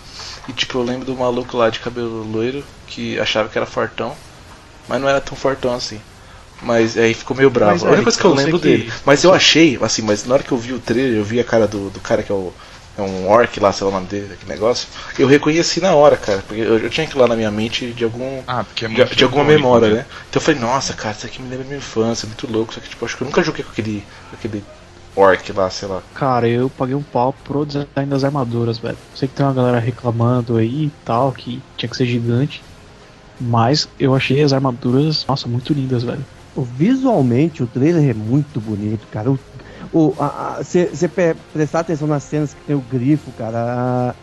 e 0.49 0.53
tipo, 0.53 0.79
eu 0.79 0.83
lembro 0.83 1.07
do 1.07 1.17
maluco 1.17 1.57
lá 1.57 1.71
de 1.71 1.81
cabelo 1.81 2.23
loiro 2.23 2.65
que 2.87 3.19
achava 3.19 3.49
que 3.49 3.57
era 3.59 3.67
fortão, 3.67 4.17
mas 4.89 5.01
não 5.01 5.09
era 5.09 5.21
tão 5.21 5.37
fortão 5.37 5.75
assim. 5.75 6.01
Mas 6.63 6.97
aí 6.97 7.13
ficou 7.15 7.37
meio 7.37 7.51
bravo. 7.51 7.73
Mas, 7.73 7.83
a 7.85 7.87
única 7.89 8.05
coisa 8.05 8.19
que 8.19 8.25
eu 8.27 8.35
sei 8.37 8.45
lembro 8.45 8.61
que- 8.61 8.69
dele. 8.69 8.93
Mas 9.05 9.25
eu 9.25 9.35
achei, 9.35 9.79
assim, 9.83 10.03
mas 10.03 10.25
na 10.25 10.35
hora 10.35 10.43
que 10.43 10.53
eu 10.53 10.59
vi 10.59 10.73
o 10.73 10.79
trailer, 10.81 11.19
eu 11.19 11.25
vi 11.25 11.41
a 11.41 11.45
cara 11.45 11.67
do, 11.67 11.91
do 11.91 12.01
cara 12.01 12.23
que 12.23 12.33
é 12.33 12.35
o. 12.35 12.53
É 12.97 13.03
um 13.03 13.29
orc 13.29 13.59
lá, 13.59 13.73
sei 13.73 13.85
lá 13.85 13.91
o 13.91 13.95
nome 13.95 14.07
dele, 14.07 14.37
que 14.39 14.47
negócio. 14.47 14.87
Eu 15.19 15.27
reconheci 15.27 15.81
na 15.81 15.97
hora, 15.97 16.17
cara. 16.17 16.45
Porque 16.47 16.63
eu, 16.63 16.79
eu 16.79 16.89
tinha 16.89 17.05
aquilo 17.05 17.23
lá 17.23 17.27
na 17.27 17.35
minha 17.35 17.51
mente 17.51 17.93
de 17.93 18.05
algum. 18.05 18.41
ah 18.47 18.63
porque 18.63 18.85
é 18.85 18.89
De, 18.89 18.95
muito 18.95 19.17
de 19.17 19.25
alguma 19.25 19.43
memória, 19.43 19.89
né? 19.93 20.07
Então 20.31 20.41
eu 20.41 20.41
falei, 20.41 20.61
nossa, 20.61 20.93
cara, 20.95 21.13
isso 21.17 21.27
aqui 21.27 21.43
me 21.43 21.49
lembra 21.49 21.65
minha 21.67 21.79
infância, 21.79 22.25
muito 22.29 22.47
louco. 22.51 22.73
Só 22.73 22.81
que, 22.81 22.89
tipo, 22.89 23.05
acho 23.05 23.17
que 23.17 23.25
eu 23.25 23.27
nunca 23.27 23.43
joguei 23.43 23.65
com 23.65 23.73
aquele, 23.73 24.07
com 24.31 24.37
aquele 24.37 24.65
orc 25.17 25.53
lá, 25.53 25.69
sei 25.71 25.89
lá. 25.89 26.05
Cara, 26.13 26.49
eu 26.49 26.71
paguei 26.71 26.95
um 26.95 27.03
pau 27.03 27.33
pro 27.35 27.65
design 27.67 28.09
das 28.09 28.23
armaduras, 28.25 28.79
velho. 28.79 28.99
Sei 29.13 29.29
que 29.29 29.35
tem 29.35 29.45
uma 29.45 29.53
galera 29.55 29.81
reclamando 29.81 30.57
aí 30.57 30.87
e 30.87 30.91
tal, 31.05 31.33
que 31.33 31.69
tinha 31.77 31.89
que 31.91 31.97
ser 31.97 32.07
gigante. 32.07 32.65
Mas 33.39 33.93
eu 33.99 34.15
achei 34.15 34.43
as 34.43 34.53
armaduras, 34.53 35.27
nossa, 35.29 35.49
muito 35.49 35.73
lindas, 35.75 36.05
velho. 36.05 36.27
O- 36.55 36.65
Visualmente, 36.65 37.63
o 37.63 37.69
trailer 37.69 38.11
é 38.11 38.15
muito 38.15 38.61
bonito, 38.61 39.09
cara. 39.09 39.33
O, 39.33 39.39
o, 39.93 40.17
você 40.59 41.09
prestar 41.53 41.81
atenção 41.81 42.09
nas 42.09 42.25
cenas 42.25 42.55
que 42.55 42.63
tem 42.65 42.77
o 42.77 42.83
grifo, 42.83 43.33
cara. 43.33 44.11
a- 44.13 44.17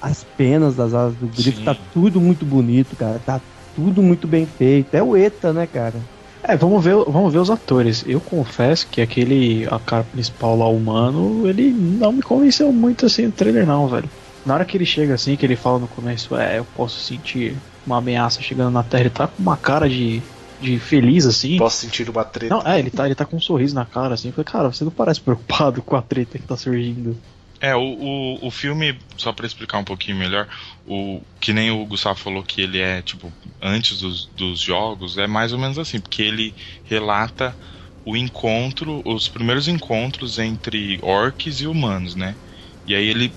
as 0.00 0.24
penas 0.24 0.76
das 0.76 0.94
asas 0.94 1.16
do 1.16 1.28
grifo, 1.30 1.60
Sim. 1.60 1.64
tá 1.64 1.74
tudo 1.74 2.20
muito 2.20 2.46
bonito, 2.46 2.96
cara. 2.96 3.20
Tá 3.20 3.42
tudo 3.72 4.02
muito 4.02 4.28
bem 4.28 4.46
feito. 4.46 4.94
É 4.94 5.02
o 5.02 5.16
ETA, 5.16 5.52
né, 5.52 5.66
cara? 5.66 6.08
É, 6.48 6.56
vamos 6.56 6.82
ver, 6.82 6.94
vamos 6.94 7.30
ver 7.30 7.40
os 7.40 7.50
atores. 7.50 8.02
Eu 8.06 8.22
confesso 8.22 8.86
que 8.86 9.02
aquele, 9.02 9.66
a 9.70 9.78
cara 9.78 10.02
principal 10.02 10.56
lá, 10.56 10.66
humano, 10.66 11.46
ele 11.46 11.70
não 11.70 12.10
me 12.10 12.22
convenceu 12.22 12.72
muito 12.72 13.04
assim 13.04 13.26
no 13.26 13.32
trailer, 13.32 13.66
não, 13.66 13.86
velho. 13.86 14.08
Na 14.46 14.54
hora 14.54 14.64
que 14.64 14.74
ele 14.74 14.86
chega 14.86 15.12
assim, 15.12 15.36
que 15.36 15.44
ele 15.44 15.56
fala 15.56 15.78
no 15.78 15.86
começo, 15.88 16.34
é, 16.34 16.58
eu 16.58 16.66
posso 16.74 17.00
sentir 17.00 17.54
uma 17.86 17.98
ameaça 17.98 18.40
chegando 18.40 18.70
na 18.70 18.82
Terra, 18.82 19.02
ele 19.02 19.10
tá 19.10 19.26
com 19.26 19.42
uma 19.42 19.58
cara 19.58 19.86
de, 19.90 20.22
de 20.58 20.78
feliz 20.78 21.26
assim. 21.26 21.58
Posso 21.58 21.76
sentir 21.76 22.08
uma 22.08 22.24
treta. 22.24 22.54
Não, 22.54 22.66
é, 22.66 22.78
ele 22.78 22.90
tá, 22.90 23.04
ele 23.04 23.14
tá 23.14 23.26
com 23.26 23.36
um 23.36 23.40
sorriso 23.40 23.74
na 23.74 23.84
cara, 23.84 24.14
assim. 24.14 24.28
Eu 24.28 24.32
falei, 24.32 24.50
cara, 24.50 24.72
você 24.72 24.84
não 24.84 24.90
parece 24.90 25.20
preocupado 25.20 25.82
com 25.82 25.96
a 25.96 26.00
treta 26.00 26.38
que 26.38 26.46
tá 26.46 26.56
surgindo. 26.56 27.14
É 27.60 27.74
o, 27.74 27.80
o, 27.80 28.46
o 28.46 28.50
filme 28.50 29.00
só 29.16 29.32
pra 29.32 29.46
explicar 29.46 29.78
um 29.78 29.84
pouquinho 29.84 30.16
melhor 30.16 30.48
o 30.84 31.22
que 31.40 31.52
nem 31.52 31.70
o 31.70 31.84
Gustavo 31.86 32.18
falou 32.18 32.44
que 32.44 32.60
ele 32.60 32.78
é 32.80 33.02
tipo 33.02 33.32
antes 33.60 33.98
dos, 34.00 34.26
dos 34.26 34.60
jogos 34.60 35.18
é 35.18 35.26
mais 35.26 35.52
ou 35.52 35.58
menos 35.58 35.78
assim 35.78 36.00
porque 36.00 36.22
ele 36.22 36.54
relata 36.84 37.56
o 38.04 38.16
encontro 38.16 39.02
os 39.04 39.28
primeiros 39.28 39.68
encontros 39.68 40.38
entre 40.38 40.98
orcs 41.02 41.60
e 41.60 41.66
humanos 41.66 42.14
né? 42.14 42.38
E 42.86 42.94
aí 42.94 43.06
ele 43.08 43.36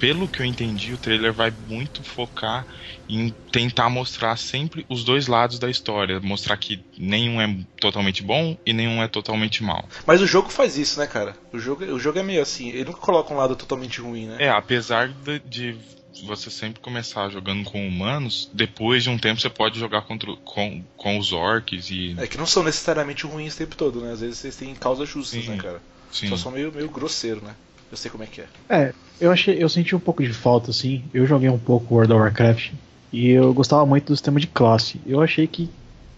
pelo 0.00 0.26
que 0.26 0.40
eu 0.40 0.46
entendi, 0.46 0.94
o 0.94 0.98
trailer 0.98 1.30
vai 1.30 1.52
muito 1.68 2.02
focar 2.02 2.66
em 3.06 3.32
tentar 3.52 3.90
mostrar 3.90 4.34
sempre 4.36 4.86
os 4.88 5.04
dois 5.04 5.26
lados 5.26 5.58
da 5.58 5.68
história. 5.68 6.18
Mostrar 6.20 6.56
que 6.56 6.82
nenhum 6.96 7.38
é 7.38 7.54
totalmente 7.78 8.22
bom 8.22 8.56
e 8.64 8.72
nenhum 8.72 9.02
é 9.02 9.06
totalmente 9.06 9.62
mal. 9.62 9.86
Mas 10.06 10.22
o 10.22 10.26
jogo 10.26 10.48
faz 10.48 10.78
isso, 10.78 10.98
né, 10.98 11.06
cara? 11.06 11.36
O 11.52 11.58
jogo, 11.58 11.84
o 11.84 12.00
jogo 12.00 12.18
é 12.18 12.22
meio 12.22 12.40
assim, 12.40 12.70
ele 12.70 12.86
nunca 12.86 12.98
coloca 12.98 13.32
um 13.32 13.36
lado 13.36 13.54
totalmente 13.54 14.00
ruim, 14.00 14.26
né? 14.26 14.36
É, 14.38 14.48
apesar 14.48 15.08
de, 15.08 15.38
de 15.40 15.76
você 16.24 16.50
sempre 16.50 16.80
começar 16.80 17.28
jogando 17.28 17.64
com 17.64 17.86
humanos, 17.86 18.48
depois 18.54 19.02
de 19.02 19.10
um 19.10 19.18
tempo 19.18 19.38
você 19.38 19.50
pode 19.50 19.78
jogar 19.78 20.02
contra, 20.02 20.34
com, 20.44 20.82
com 20.96 21.18
os 21.18 21.30
orcs 21.30 21.90
e. 21.90 22.16
É 22.18 22.26
que 22.26 22.38
não 22.38 22.46
são 22.46 22.62
necessariamente 22.62 23.26
ruins 23.26 23.54
o 23.54 23.58
tempo 23.58 23.76
todo, 23.76 24.00
né? 24.00 24.12
Às 24.12 24.20
vezes 24.20 24.38
vocês 24.38 24.56
têm 24.56 24.74
causas 24.74 25.08
justas, 25.08 25.44
Sim. 25.44 25.50
né, 25.50 25.56
cara? 25.58 25.82
Sim. 26.10 26.28
Só 26.28 26.38
são 26.38 26.52
meio, 26.52 26.72
meio 26.72 26.88
grosseiro, 26.88 27.42
né? 27.44 27.54
Eu 27.90 27.96
sei 27.96 28.10
como 28.10 28.22
é 28.22 28.26
que 28.26 28.40
é. 28.40 28.46
É, 28.68 28.92
eu 29.20 29.30
achei, 29.30 29.62
eu 29.62 29.68
senti 29.68 29.94
um 29.96 30.00
pouco 30.00 30.22
de 30.22 30.32
falta, 30.32 30.70
assim. 30.70 31.04
Eu 31.12 31.26
joguei 31.26 31.48
um 31.48 31.58
pouco 31.58 31.94
World 31.94 32.12
of 32.12 32.22
Warcraft 32.22 32.72
e 33.12 33.30
eu 33.30 33.52
gostava 33.52 33.84
muito 33.84 34.06
do 34.06 34.16
sistema 34.16 34.38
de 34.38 34.46
classe. 34.46 35.00
Eu 35.04 35.20
achei 35.20 35.46
que 35.46 35.68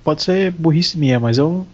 pode 0.05 0.23
ser 0.23 0.51
burrice 0.53 0.99
minha, 0.99 1.19
mas 1.19 1.39
eu, 1.39 1.67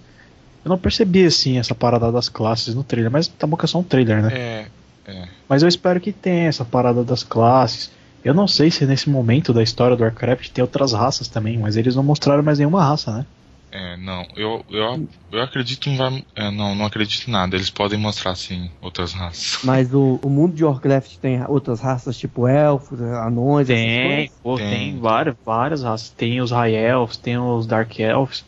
eu 0.64 0.68
não 0.68 0.78
percebi 0.78 1.24
assim 1.24 1.58
essa 1.58 1.74
parada 1.74 2.12
das 2.12 2.28
classes 2.28 2.74
no 2.74 2.84
trailer. 2.84 3.11
Mas 3.11 3.26
tá 3.26 3.46
bom 3.46 3.56
que 3.56 3.64
é 3.64 3.68
só 3.68 3.78
um 3.78 3.82
trailer, 3.82 4.22
né? 4.22 4.32
É, 4.32 4.66
é. 5.06 5.28
Mas 5.48 5.62
eu 5.62 5.68
espero 5.68 6.00
que 6.00 6.12
tenha 6.12 6.48
essa 6.48 6.64
parada 6.64 7.02
das 7.02 7.24
classes. 7.24 7.90
Eu 8.24 8.34
não 8.34 8.46
sei 8.46 8.70
se 8.70 8.87
nesse 8.87 9.11
momento 9.11 9.52
da 9.52 9.62
história 9.62 9.96
do 9.96 10.02
Warcraft 10.02 10.50
tem 10.50 10.62
outras 10.62 10.92
raças 10.92 11.28
também, 11.28 11.58
mas 11.58 11.76
eles 11.76 11.96
não 11.96 12.02
mostraram 12.02 12.42
mais 12.42 12.58
nenhuma 12.58 12.84
raça, 12.84 13.12
né? 13.12 13.26
É, 13.70 13.96
não, 13.98 14.26
eu, 14.35 14.64
eu, 14.68 15.09
eu 15.31 15.42
acredito 15.42 15.88
não 15.90 15.96
vai. 15.96 16.26
É, 16.35 16.50
não, 16.50 16.74
não 16.74 16.87
acredito 16.87 17.28
em 17.28 17.33
nada. 17.33 17.54
Eles 17.57 17.70
podem 17.70 17.98
mostrar 17.98 18.35
sim 18.35 18.70
outras 18.81 19.12
raças. 19.12 19.59
Mas 19.62 19.92
o, 19.94 20.16
o 20.22 20.31
mundo 20.31 20.54
de 20.54 20.64
Warcraft 20.64 21.18
tem 21.18 21.44
outras 21.46 21.81
raças, 21.81 22.16
tipo 22.16 22.46
elfos, 22.46 23.00
anões, 23.00 23.70
essas 23.70 23.96
Tem, 23.96 23.98
coisas? 23.98 24.40
pô, 24.42 24.59
Tem. 24.61 24.98
tem, 24.98 24.98
várias, 24.98 25.37
várias 25.44 25.83
raças. 25.83 26.11
Tem 26.11 26.40
os 26.40 26.50
High 26.50 26.74
Elves, 26.74 27.16
tem 27.18 27.38
os 27.38 27.66
Dark 27.66 27.98
Elves, 27.98 28.44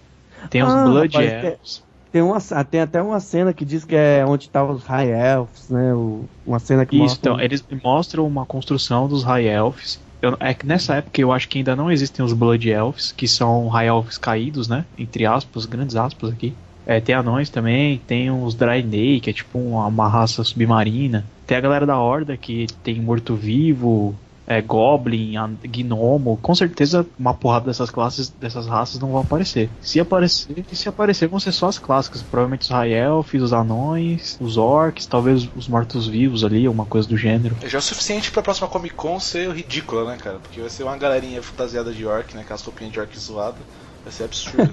tem 0.51 0.63
os 0.63 0.75
Ah, 0.75 0.75
Blood 0.75 1.11
rapaz, 1.13 1.33
tem- 1.35 1.59
Elves. 1.61 1.85
Tem, 2.11 2.23
uma, 2.23 2.39
tem 2.71 2.81
até 2.81 3.03
uma 3.03 3.21
cena 3.21 3.55
que 3.55 3.65
diz 3.65 3.85
que 3.85 3.95
é 3.97 4.25
onde 4.27 4.45
estavam 4.47 4.75
os 4.77 4.85
High 4.85 5.11
Elves, 5.11 5.69
né? 5.71 5.95
O- 5.95 6.31
uma 6.45 6.59
cena 6.61 6.87
que 6.87 6.95
Isso, 6.95 6.97
mostra. 6.97 7.21
então, 7.21 7.41
eles 7.41 7.65
mostram 7.83 8.27
uma 8.27 8.45
construção 8.47 9.09
dos 9.09 9.23
High 9.25 9.47
Elves. 9.47 10.05
Eu- 10.23 10.37
é 10.41 10.53
que 10.53 10.67
nessa 10.67 10.97
época 10.97 11.21
eu 11.21 11.33
acho 11.33 11.49
que 11.49 11.59
ainda 11.59 11.75
não 11.75 11.91
existem 11.91 12.25
os 12.25 12.33
Blood 12.33 12.69
Elves, 12.69 13.13
que 13.13 13.27
são 13.27 13.69
High 13.69 13.87
Elves 13.89 14.19
caídos, 14.19 14.69
né? 14.69 14.85
Entre 14.99 15.25
aspas, 15.27 15.65
grandes 15.67 15.97
aspas 15.97 16.31
aqui. 16.31 16.55
É, 16.87 17.01
tem 17.01 17.15
anões 17.15 17.49
também, 17.51 17.99
tem 18.07 18.31
os 18.31 18.55
Draenei, 18.55 19.21
que 19.21 19.31
é 19.31 19.33
tipo 19.33 19.59
uma, 19.59 19.87
uma 19.87 20.09
raça 20.09 20.43
submarina. 20.45 21.25
Tem 21.47 21.57
a 21.57 21.61
galera 21.61 21.87
da 21.87 21.99
Horda, 21.99 22.37
que 22.37 22.67
tem 22.83 23.01
morto-vivo, 23.01 24.15
é, 24.51 24.61
Goblin, 24.61 25.37
a- 25.37 25.49
Gnomo, 25.65 26.37
com 26.43 26.53
certeza 26.57 27.07
uma 27.17 27.33
porrada 27.33 27.67
dessas 27.67 27.89
classes, 27.89 28.29
dessas 28.31 28.67
raças 28.67 28.99
não 29.01 29.13
vão 29.13 29.21
aparecer. 29.21 29.71
Se 29.81 30.01
aparecer, 30.01 30.65
se 30.73 30.89
aparecer 30.89 31.29
vão 31.29 31.39
ser 31.39 31.53
só 31.53 31.69
as 31.69 31.79
clássicas, 31.79 32.21
provavelmente 32.21 32.63
os 32.63 32.69
High 32.69 32.93
Elf, 32.93 33.33
os 33.35 33.53
Anões, 33.53 34.37
os 34.41 34.57
Orcs, 34.57 35.07
talvez 35.07 35.49
os 35.55 35.69
Mortos-Vivos 35.69 36.43
ali, 36.43 36.67
alguma 36.67 36.85
coisa 36.85 37.07
do 37.09 37.17
gênero. 37.17 37.55
Já 37.65 37.79
é 37.79 37.81
o 37.81 37.83
suficiente 37.83 38.33
pra 38.33 38.43
próxima 38.43 38.67
Comic 38.67 38.95
Con 38.97 39.21
ser 39.21 39.49
ridícula, 39.53 40.05
né, 40.11 40.19
cara? 40.21 40.39
Porque 40.43 40.61
vai 40.61 40.69
ser 40.69 40.83
uma 40.83 40.97
galerinha 40.97 41.41
fantasiada 41.41 41.93
de 41.93 42.05
orc, 42.05 42.35
né? 42.35 42.41
Aquelas 42.43 42.63
roupinhas 42.63 42.93
de 42.93 42.99
orc 42.99 43.17
zoada. 43.17 43.59
Vai 44.03 44.13
ser 44.13 44.25
absurdo. 44.25 44.73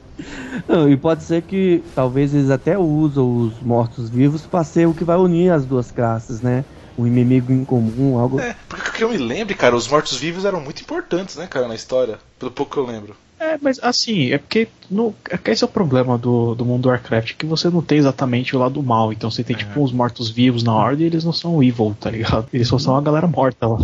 Não, 0.68 0.88
e 0.88 0.96
pode 0.96 1.24
ser 1.24 1.42
que 1.42 1.82
talvez 1.94 2.34
eles 2.34 2.50
até 2.50 2.78
usam 2.78 3.36
os 3.36 3.60
mortos-vivos 3.60 4.42
pra 4.42 4.62
ser 4.64 4.86
o 4.86 4.94
que 4.94 5.04
vai 5.04 5.16
unir 5.16 5.50
as 5.50 5.64
duas 5.66 5.90
classes, 5.90 6.40
né? 6.40 6.64
Um 7.00 7.06
inimigo 7.06 7.52
em 7.52 7.64
comum, 7.64 8.18
algo. 8.18 8.40
é, 8.40 8.54
porque 8.68 8.90
que 8.90 9.04
eu 9.04 9.10
me 9.10 9.18
lembre, 9.18 9.54
cara, 9.54 9.74
os 9.74 9.88
mortos-vivos 9.88 10.44
eram 10.44 10.60
muito 10.60 10.82
importantes, 10.82 11.36
né, 11.36 11.46
cara, 11.46 11.66
na 11.66 11.74
história. 11.74 12.18
Pelo 12.38 12.50
pouco 12.50 12.72
que 12.72 12.78
eu 12.78 12.86
lembro. 12.86 13.16
É, 13.40 13.58
mas 13.60 13.80
assim, 13.82 14.32
é 14.32 14.38
porque 14.38 14.68
no, 14.90 15.14
é 15.30 15.38
que 15.38 15.50
esse 15.50 15.64
é 15.64 15.66
o 15.66 15.70
problema 15.70 16.18
do, 16.18 16.54
do 16.54 16.62
mundo 16.62 16.82
do 16.82 16.88
Warcraft, 16.90 17.36
que 17.36 17.46
você 17.46 17.70
não 17.70 17.80
tem 17.80 17.96
exatamente 17.96 18.54
o 18.54 18.58
lado 18.58 18.82
mal. 18.82 19.14
Então 19.14 19.30
você 19.30 19.42
tem 19.42 19.56
tipo 19.56 19.80
uns 19.80 19.92
mortos-vivos 19.92 20.62
na 20.62 20.74
ordem 20.74 21.04
e 21.04 21.06
eles 21.06 21.24
não 21.24 21.32
são 21.32 21.62
evil, 21.62 21.96
tá 21.98 22.10
ligado? 22.10 22.46
Eles 22.52 22.68
só 22.68 22.78
são 22.78 22.94
a 22.94 23.00
galera 23.00 23.26
morta 23.26 23.66
lá. 23.66 23.78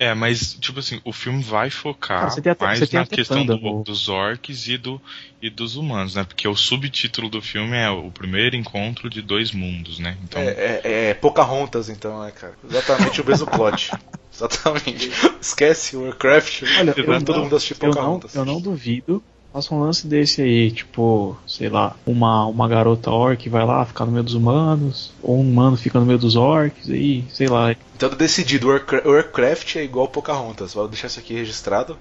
É, 0.00 0.14
mas, 0.14 0.54
tipo 0.54 0.78
assim, 0.78 1.00
o 1.04 1.12
filme 1.12 1.42
vai 1.42 1.70
focar 1.70 2.20
Cara, 2.20 2.30
você 2.30 2.40
tem 2.40 2.52
até- 2.52 2.64
mais 2.64 2.80
na 2.92 3.04
questão 3.06 3.44
do- 3.44 3.82
dos 3.82 4.08
orcs 4.08 4.68
e, 4.68 4.78
do, 4.78 5.02
e 5.42 5.50
dos 5.50 5.74
humanos, 5.74 6.14
né? 6.14 6.22
Porque 6.22 6.46
o 6.46 6.54
subtítulo 6.54 7.28
do 7.28 7.42
filme 7.42 7.76
é 7.76 7.90
o 7.90 8.08
primeiro 8.12 8.54
encontro 8.54 9.10
de 9.10 9.20
dois 9.20 9.50
mundos, 9.50 9.98
né? 9.98 10.16
Então, 10.22 10.40
É, 10.40 10.80
é, 10.84 11.10
é 11.10 11.14
Pocahontas, 11.14 11.88
então, 11.88 12.22
né, 12.22 12.30
cara? 12.30 12.54
Exatamente 12.64 13.20
o 13.20 13.26
mesmo 13.26 13.46
plot. 13.50 13.90
Exatamente. 14.32 15.10
Esquece 15.40 15.96
o 15.96 16.04
Warcraft. 16.04 16.62
Olha, 16.78 16.94
eu 16.96 17.04
todo 17.24 17.34
não- 17.36 17.42
mundo 17.44 17.56
assistir 17.56 17.74
Eu 17.80 17.88
não, 17.88 17.94
Pocahontas. 17.94 18.34
eu 18.36 18.44
não 18.44 18.60
duvido. 18.60 19.22
Faça 19.52 19.74
um 19.74 19.80
lance 19.80 20.06
desse 20.06 20.42
aí, 20.42 20.70
tipo, 20.70 21.36
sei 21.46 21.68
lá, 21.68 21.96
uma, 22.06 22.44
uma 22.46 22.68
garota 22.68 23.10
orc 23.10 23.48
vai 23.48 23.64
lá 23.64 23.84
ficar 23.84 24.04
no 24.04 24.12
meio 24.12 24.22
dos 24.22 24.34
humanos, 24.34 25.10
ou 25.22 25.38
um 25.38 25.40
humano 25.40 25.76
fica 25.76 25.98
no 25.98 26.04
meio 26.06 26.18
dos 26.18 26.36
orcs, 26.36 26.88
aí, 26.90 27.24
sei 27.30 27.48
lá. 27.48 27.74
Então 27.96 28.10
decidido, 28.10 28.68
Warcra- 28.68 29.02
Warcraft 29.08 29.76
é 29.76 29.84
igual 29.84 30.06
Pocahontas. 30.08 30.74
Vou 30.74 30.86
deixar 30.86 31.06
isso 31.08 31.18
aqui 31.18 31.34
registrado. 31.34 31.98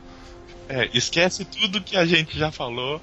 é, 0.70 0.90
esquece 0.94 1.46
tudo 1.46 1.82
que 1.82 1.96
a 1.96 2.06
gente 2.06 2.38
já 2.38 2.52
falou, 2.52 3.02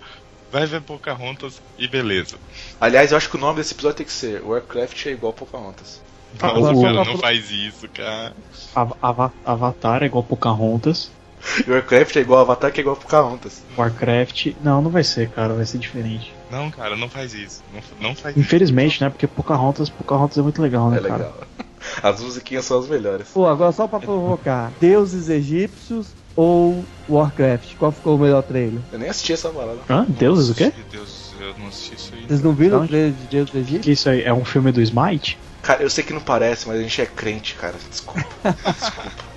vai 0.53 0.67
ver 0.67 0.83
Pocahontas 0.83 1.61
e 1.79 1.89
beleza. 1.89 2.37
Aliás, 2.79 3.11
eu 3.11 3.17
acho 3.17 3.31
que 3.31 3.37
o 3.37 3.41
nome 3.41 3.57
desse 3.57 3.73
episódio 3.73 3.97
tem 3.97 4.07
que 4.07 4.13
ser 4.13 4.43
Warcraft 4.43 5.07
é 5.07 5.11
igual 5.13 5.33
Pocahontas. 5.33 6.03
Nossa, 6.41 6.73
o- 6.75 6.83
cara, 6.83 7.05
não 7.05 7.17
faz 7.17 7.51
isso, 7.51 7.89
cara. 7.89 8.35
Ava- 8.75 8.97
Ava- 9.01 9.33
Avatar 9.47 10.03
é 10.03 10.07
igual 10.07 10.23
Pocahontas, 10.23 11.11
Warcraft 11.69 12.17
é 12.17 12.21
igual 12.21 12.41
Avatar, 12.41 12.73
que 12.73 12.81
é 12.81 12.83
igual 12.83 12.97
Pocahontas. 12.97 13.63
Warcraft. 13.77 14.53
Não, 14.63 14.81
não 14.83 14.91
vai 14.91 15.05
ser, 15.05 15.29
cara, 15.31 15.55
vai 15.55 15.65
ser 15.67 15.79
diferente. 15.79 16.33
Não, 16.51 16.71
cara, 16.71 16.97
não 16.97 17.09
faz 17.09 17.35
isso. 17.35 17.63
Não, 17.73 18.09
não 18.09 18.15
faz 18.15 18.37
isso. 18.37 18.45
Infelizmente, 18.45 19.03
né? 19.03 19.11
Porque 19.11 19.27
Pocahontas, 19.27 19.89
Pocahontas 19.91 20.39
é 20.39 20.43
muito 20.43 20.61
legal, 20.63 20.91
né, 20.91 20.99
É 20.99 21.01
cara? 21.03 21.15
legal. 21.17 21.39
As 22.03 22.21
musiquinhas 22.21 22.65
são 22.65 22.79
as 22.79 22.89
melhores. 22.89 23.29
Pô, 23.29 23.47
agora 23.47 23.71
só 23.71 23.87
pra 23.87 24.01
provocar: 24.01 24.73
Deuses 24.81 25.29
egípcios 25.29 26.07
ou 26.35 26.83
Warcraft? 27.09 27.75
Qual 27.77 27.93
ficou 27.93 28.17
o 28.17 28.19
melhor 28.19 28.43
trailer? 28.43 28.81
Eu 28.91 28.99
nem 28.99 29.09
assisti 29.11 29.35
essa 29.35 29.51
balada. 29.51 29.81
Hã? 29.91 30.07
Deuses 30.09 30.49
o 30.49 30.55
quê? 30.55 30.73
Meu 30.75 30.87
Deus, 30.91 31.35
eu 31.39 31.55
não 31.59 31.69
assisti 31.69 31.95
isso 31.95 32.11
aí. 32.15 32.27
Vocês 32.27 32.43
não 32.43 32.53
viram 32.55 32.79
Não. 32.79 32.85
o 32.87 32.89
trailer 32.89 33.13
de 33.13 33.27
Deuses 33.27 33.49
O 33.51 33.53
que, 33.53 33.59
egípcios? 33.59 33.85
que 33.85 33.91
isso 33.93 34.09
aí? 34.09 34.23
É 34.23 34.33
um 34.33 34.45
filme 34.47 34.73
do 34.73 34.81
Smite? 34.81 35.39
Cara, 35.61 35.83
eu 35.83 35.91
sei 35.91 36.03
que 36.03 36.13
não 36.15 36.21
parece, 36.23 36.67
mas 36.67 36.79
a 36.79 36.83
gente 36.83 37.01
é 37.03 37.07
crente, 37.07 37.55
cara. 37.55 37.75
Desculpa. 37.91 38.25
Desculpa. 38.43 39.34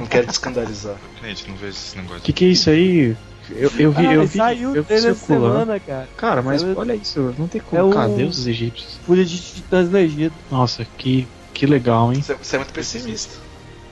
Não 0.00 0.06
quero 0.06 0.26
te 0.26 0.30
escandalizar. 0.32 0.96
Gente, 1.22 1.48
não 1.48 1.56
vejo 1.56 1.72
esse 1.76 1.96
negócio. 1.96 2.18
O 2.18 2.22
que, 2.22 2.32
que 2.32 2.44
é 2.44 2.48
isso 2.48 2.70
aí? 2.70 3.16
Eu, 3.50 3.70
eu 3.78 3.92
vi, 3.92 4.06
Ah, 4.06 4.14
eu 4.14 4.26
vi, 4.26 4.36
saiu 4.38 4.74
eu 4.74 4.82
o 4.82 4.84
vi 4.84 5.14
semana, 5.14 5.78
cara. 5.78 6.08
Cara, 6.16 6.42
mas 6.42 6.60
Saiu- 6.62 6.76
olha 6.78 6.94
isso, 6.94 7.34
não 7.38 7.46
tem 7.46 7.60
como. 7.60 7.80
É 7.80 7.84
o- 7.84 7.90
Cara, 7.90 8.08
deuses 8.08 8.46
egípcios. 8.46 8.98
Fúria 9.06 9.24
de 9.24 9.38
titãs 9.40 9.88
no 9.88 9.98
Egito. 9.98 10.34
Nossa, 10.50 10.84
que, 10.98 11.28
que 11.54 11.64
legal, 11.64 12.12
hein? 12.12 12.20
Você, 12.22 12.56
é 12.56 12.58
muito 12.58 12.72
pessimista. 12.72 13.36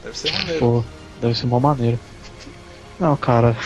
Deve 0.03 0.19
ser 0.19 0.33
maneiro. 0.33 0.59
Pô, 0.59 0.85
deve 1.21 1.35
ser 1.39 1.47
mó 1.47 1.61
maneiro. 1.61 1.99
Não, 2.99 3.17
cara. 3.17 3.57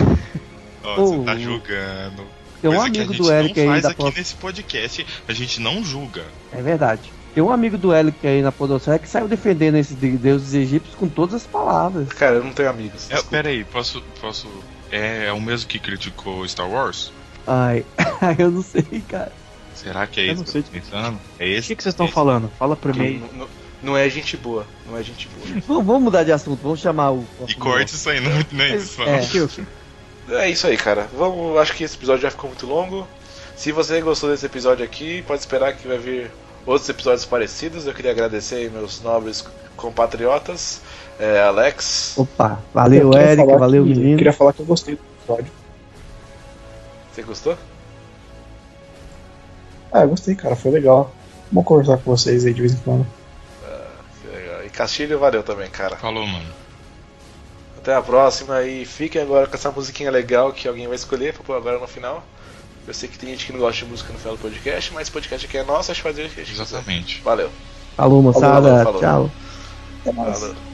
Ó, 0.85 0.94
Pô, 0.94 1.07
você 1.07 1.24
tá 1.24 1.37
julgando. 1.37 2.22
Tem 2.61 2.70
um 2.70 2.74
Coisa 2.74 2.90
que 2.90 2.98
a 2.98 3.03
amigo 3.03 3.12
gente 3.14 3.22
do 3.22 3.33
Eric 3.33 3.64
não 3.64 3.72
aí 3.72 3.81
da 3.81 3.88
aqui 3.90 4.12
nesse 4.16 4.35
podcast, 4.35 5.07
a 5.29 5.33
gente 5.33 5.61
não 5.61 5.83
julga. 5.85 6.24
É 6.53 6.61
verdade. 6.61 7.12
Tem 7.34 7.42
um 7.42 7.52
amigo 7.52 7.78
do 7.78 7.94
Eric 7.94 8.26
aí 8.26 8.42
na 8.42 8.50
Podosfera 8.50 8.98
que 8.98 9.08
saiu 9.08 9.28
defendendo 9.28 9.76
esses 9.76 9.96
de- 9.98 10.16
deuses 10.16 10.54
egípcios 10.54 10.94
com 10.96 11.08
todas 11.08 11.34
as 11.36 11.46
palavras. 11.46 12.08
Cara, 12.08 12.36
eu 12.36 12.44
não 12.44 12.52
tenho 12.52 12.68
amigos. 12.70 13.10
É, 13.10 13.22
pera 13.22 13.48
aí, 13.48 13.64
posso, 13.64 14.02
posso... 14.20 14.48
É, 14.90 15.26
é 15.26 15.32
o 15.32 15.40
mesmo 15.40 15.68
que 15.68 15.78
criticou 15.78 16.46
Star 16.48 16.68
Wars? 16.68 17.12
Ai, 17.46 17.84
eu 18.38 18.50
não 18.50 18.62
sei, 18.62 18.82
cara. 19.08 19.30
Será 19.74 20.06
que 20.06 20.20
é 20.20 20.24
Eu 20.24 20.32
isso 20.32 20.36
não 20.38 20.44
que 20.44 20.50
sei 20.50 20.60
eu 20.60 20.64
tô 20.64 20.70
pensando? 20.72 21.18
É 21.38 21.44
O 21.44 21.48
esse? 21.48 21.68
que, 21.68 21.76
que 21.76 21.82
vocês 21.82 21.92
estão 21.92 22.06
Esse? 22.06 22.14
falando? 22.14 22.50
Fala 22.58 22.74
pra 22.74 22.92
mim. 22.92 23.00
aí. 23.06 23.18
Não, 23.32 23.38
não- 23.40 23.48
não 23.80 23.96
é 23.96 24.08
gente 24.10 24.36
boa. 24.36 24.66
Não 24.90 24.98
é 24.98 25.02
gente 25.04 25.28
boa. 25.28 25.60
Vamos, 25.68 25.86
vamos 25.86 26.02
mudar 26.02 26.24
de 26.24 26.32
assunto, 26.32 26.58
vamos 26.60 26.80
chamar 26.80 27.12
o. 27.12 27.24
E 27.46 27.54
corte 27.54 27.94
isso 27.94 28.10
aí, 28.10 28.18
não, 28.20 28.32
não 28.50 28.64
é 28.64 28.74
isso. 28.76 29.00
É. 29.02 30.42
É 30.42 30.50
isso 30.50 30.66
aí, 30.66 30.76
cara. 30.76 31.08
Vamos, 31.16 31.56
acho 31.58 31.72
que 31.74 31.84
esse 31.84 31.94
episódio 31.96 32.22
já 32.22 32.30
ficou 32.32 32.50
muito 32.50 32.66
longo. 32.66 33.06
Se 33.56 33.70
você 33.70 34.00
gostou 34.00 34.30
desse 34.30 34.44
episódio 34.46 34.84
aqui, 34.84 35.22
pode 35.22 35.40
esperar 35.40 35.74
que 35.74 35.86
vai 35.86 35.96
vir 35.98 36.30
outros 36.68 36.88
episódios 36.88 37.24
parecidos. 37.24 37.87
Eu 37.87 37.94
queria 37.94 38.11
agradecer 38.11 38.57
aí 38.57 38.70
meus 38.70 39.00
nobres 39.00 39.44
compatriotas, 39.76 40.81
é, 41.18 41.40
Alex. 41.40 42.14
Opa, 42.16 42.61
valeu, 42.74 43.12
Eu 43.12 43.18
Eric, 43.20 43.46
valeu, 43.57 43.85
que- 43.85 43.90
menino. 43.90 44.16
Queria 44.18 44.33
falar 44.33 44.52
que 44.52 44.61
eu 44.61 44.66
gostei 44.66 44.96
do 44.96 45.00
episódio. 45.22 45.52
Você 47.12 47.22
gostou? 47.22 47.57
Ah, 49.92 50.02
eu 50.02 50.09
gostei, 50.09 50.35
cara, 50.35 50.54
foi 50.54 50.70
legal. 50.70 51.12
Vou 51.50 51.64
conversar 51.64 51.96
com 51.98 52.11
vocês 52.14 52.44
aí 52.44 52.52
de 52.52 52.61
vez 52.61 52.74
em 52.74 52.78
quando. 52.78 53.07
Que 54.20 54.28
legal. 54.37 54.64
E 54.64 54.68
Castilho, 54.70 55.18
valeu 55.18 55.42
também, 55.42 55.70
cara. 55.70 55.96
Falou, 55.96 56.26
mano. 56.26 56.46
Até 57.78 57.94
a 57.94 58.02
próxima 58.02 58.62
e 58.64 58.85
fiquem 58.85 59.22
agora 59.22 59.46
com 59.46 59.54
essa 59.54 59.70
musiquinha 59.70 60.11
legal 60.11 60.52
que 60.52 60.68
alguém 60.68 60.87
vai 60.87 60.96
escolher 60.96 61.33
pra 61.33 61.42
pôr 61.42 61.57
agora 61.57 61.78
no 61.78 61.87
final. 61.88 62.22
Eu 62.88 62.94
sei 62.94 63.07
que 63.07 63.18
tem 63.18 63.29
gente 63.29 63.44
que 63.44 63.53
não 63.53 63.61
gosta 63.61 63.85
de 63.85 63.90
música 63.90 64.11
no 64.14 64.18
final 64.18 64.35
do 64.35 64.40
podcast, 64.40 64.94
mas 64.94 65.09
o 65.09 65.12
podcast 65.12 65.46
aqui 65.46 65.59
é 65.59 65.62
nosso, 65.62 65.90
a 65.90 65.94
gente 65.94 66.03
faz 66.03 66.14
o 66.14 66.16
que 66.16 66.22
a 66.22 66.29
gente 66.29 66.35
quiser. 66.37 66.62
Exatamente. 66.62 67.20
Valeu. 67.22 67.51
Falou, 67.94 68.22
moçada. 68.22 68.83
Falou, 68.83 68.85
falou. 68.85 69.01
Tchau. 69.01 69.31
Até 70.01 70.12
mais. 70.12 70.40
Falou. 70.40 70.67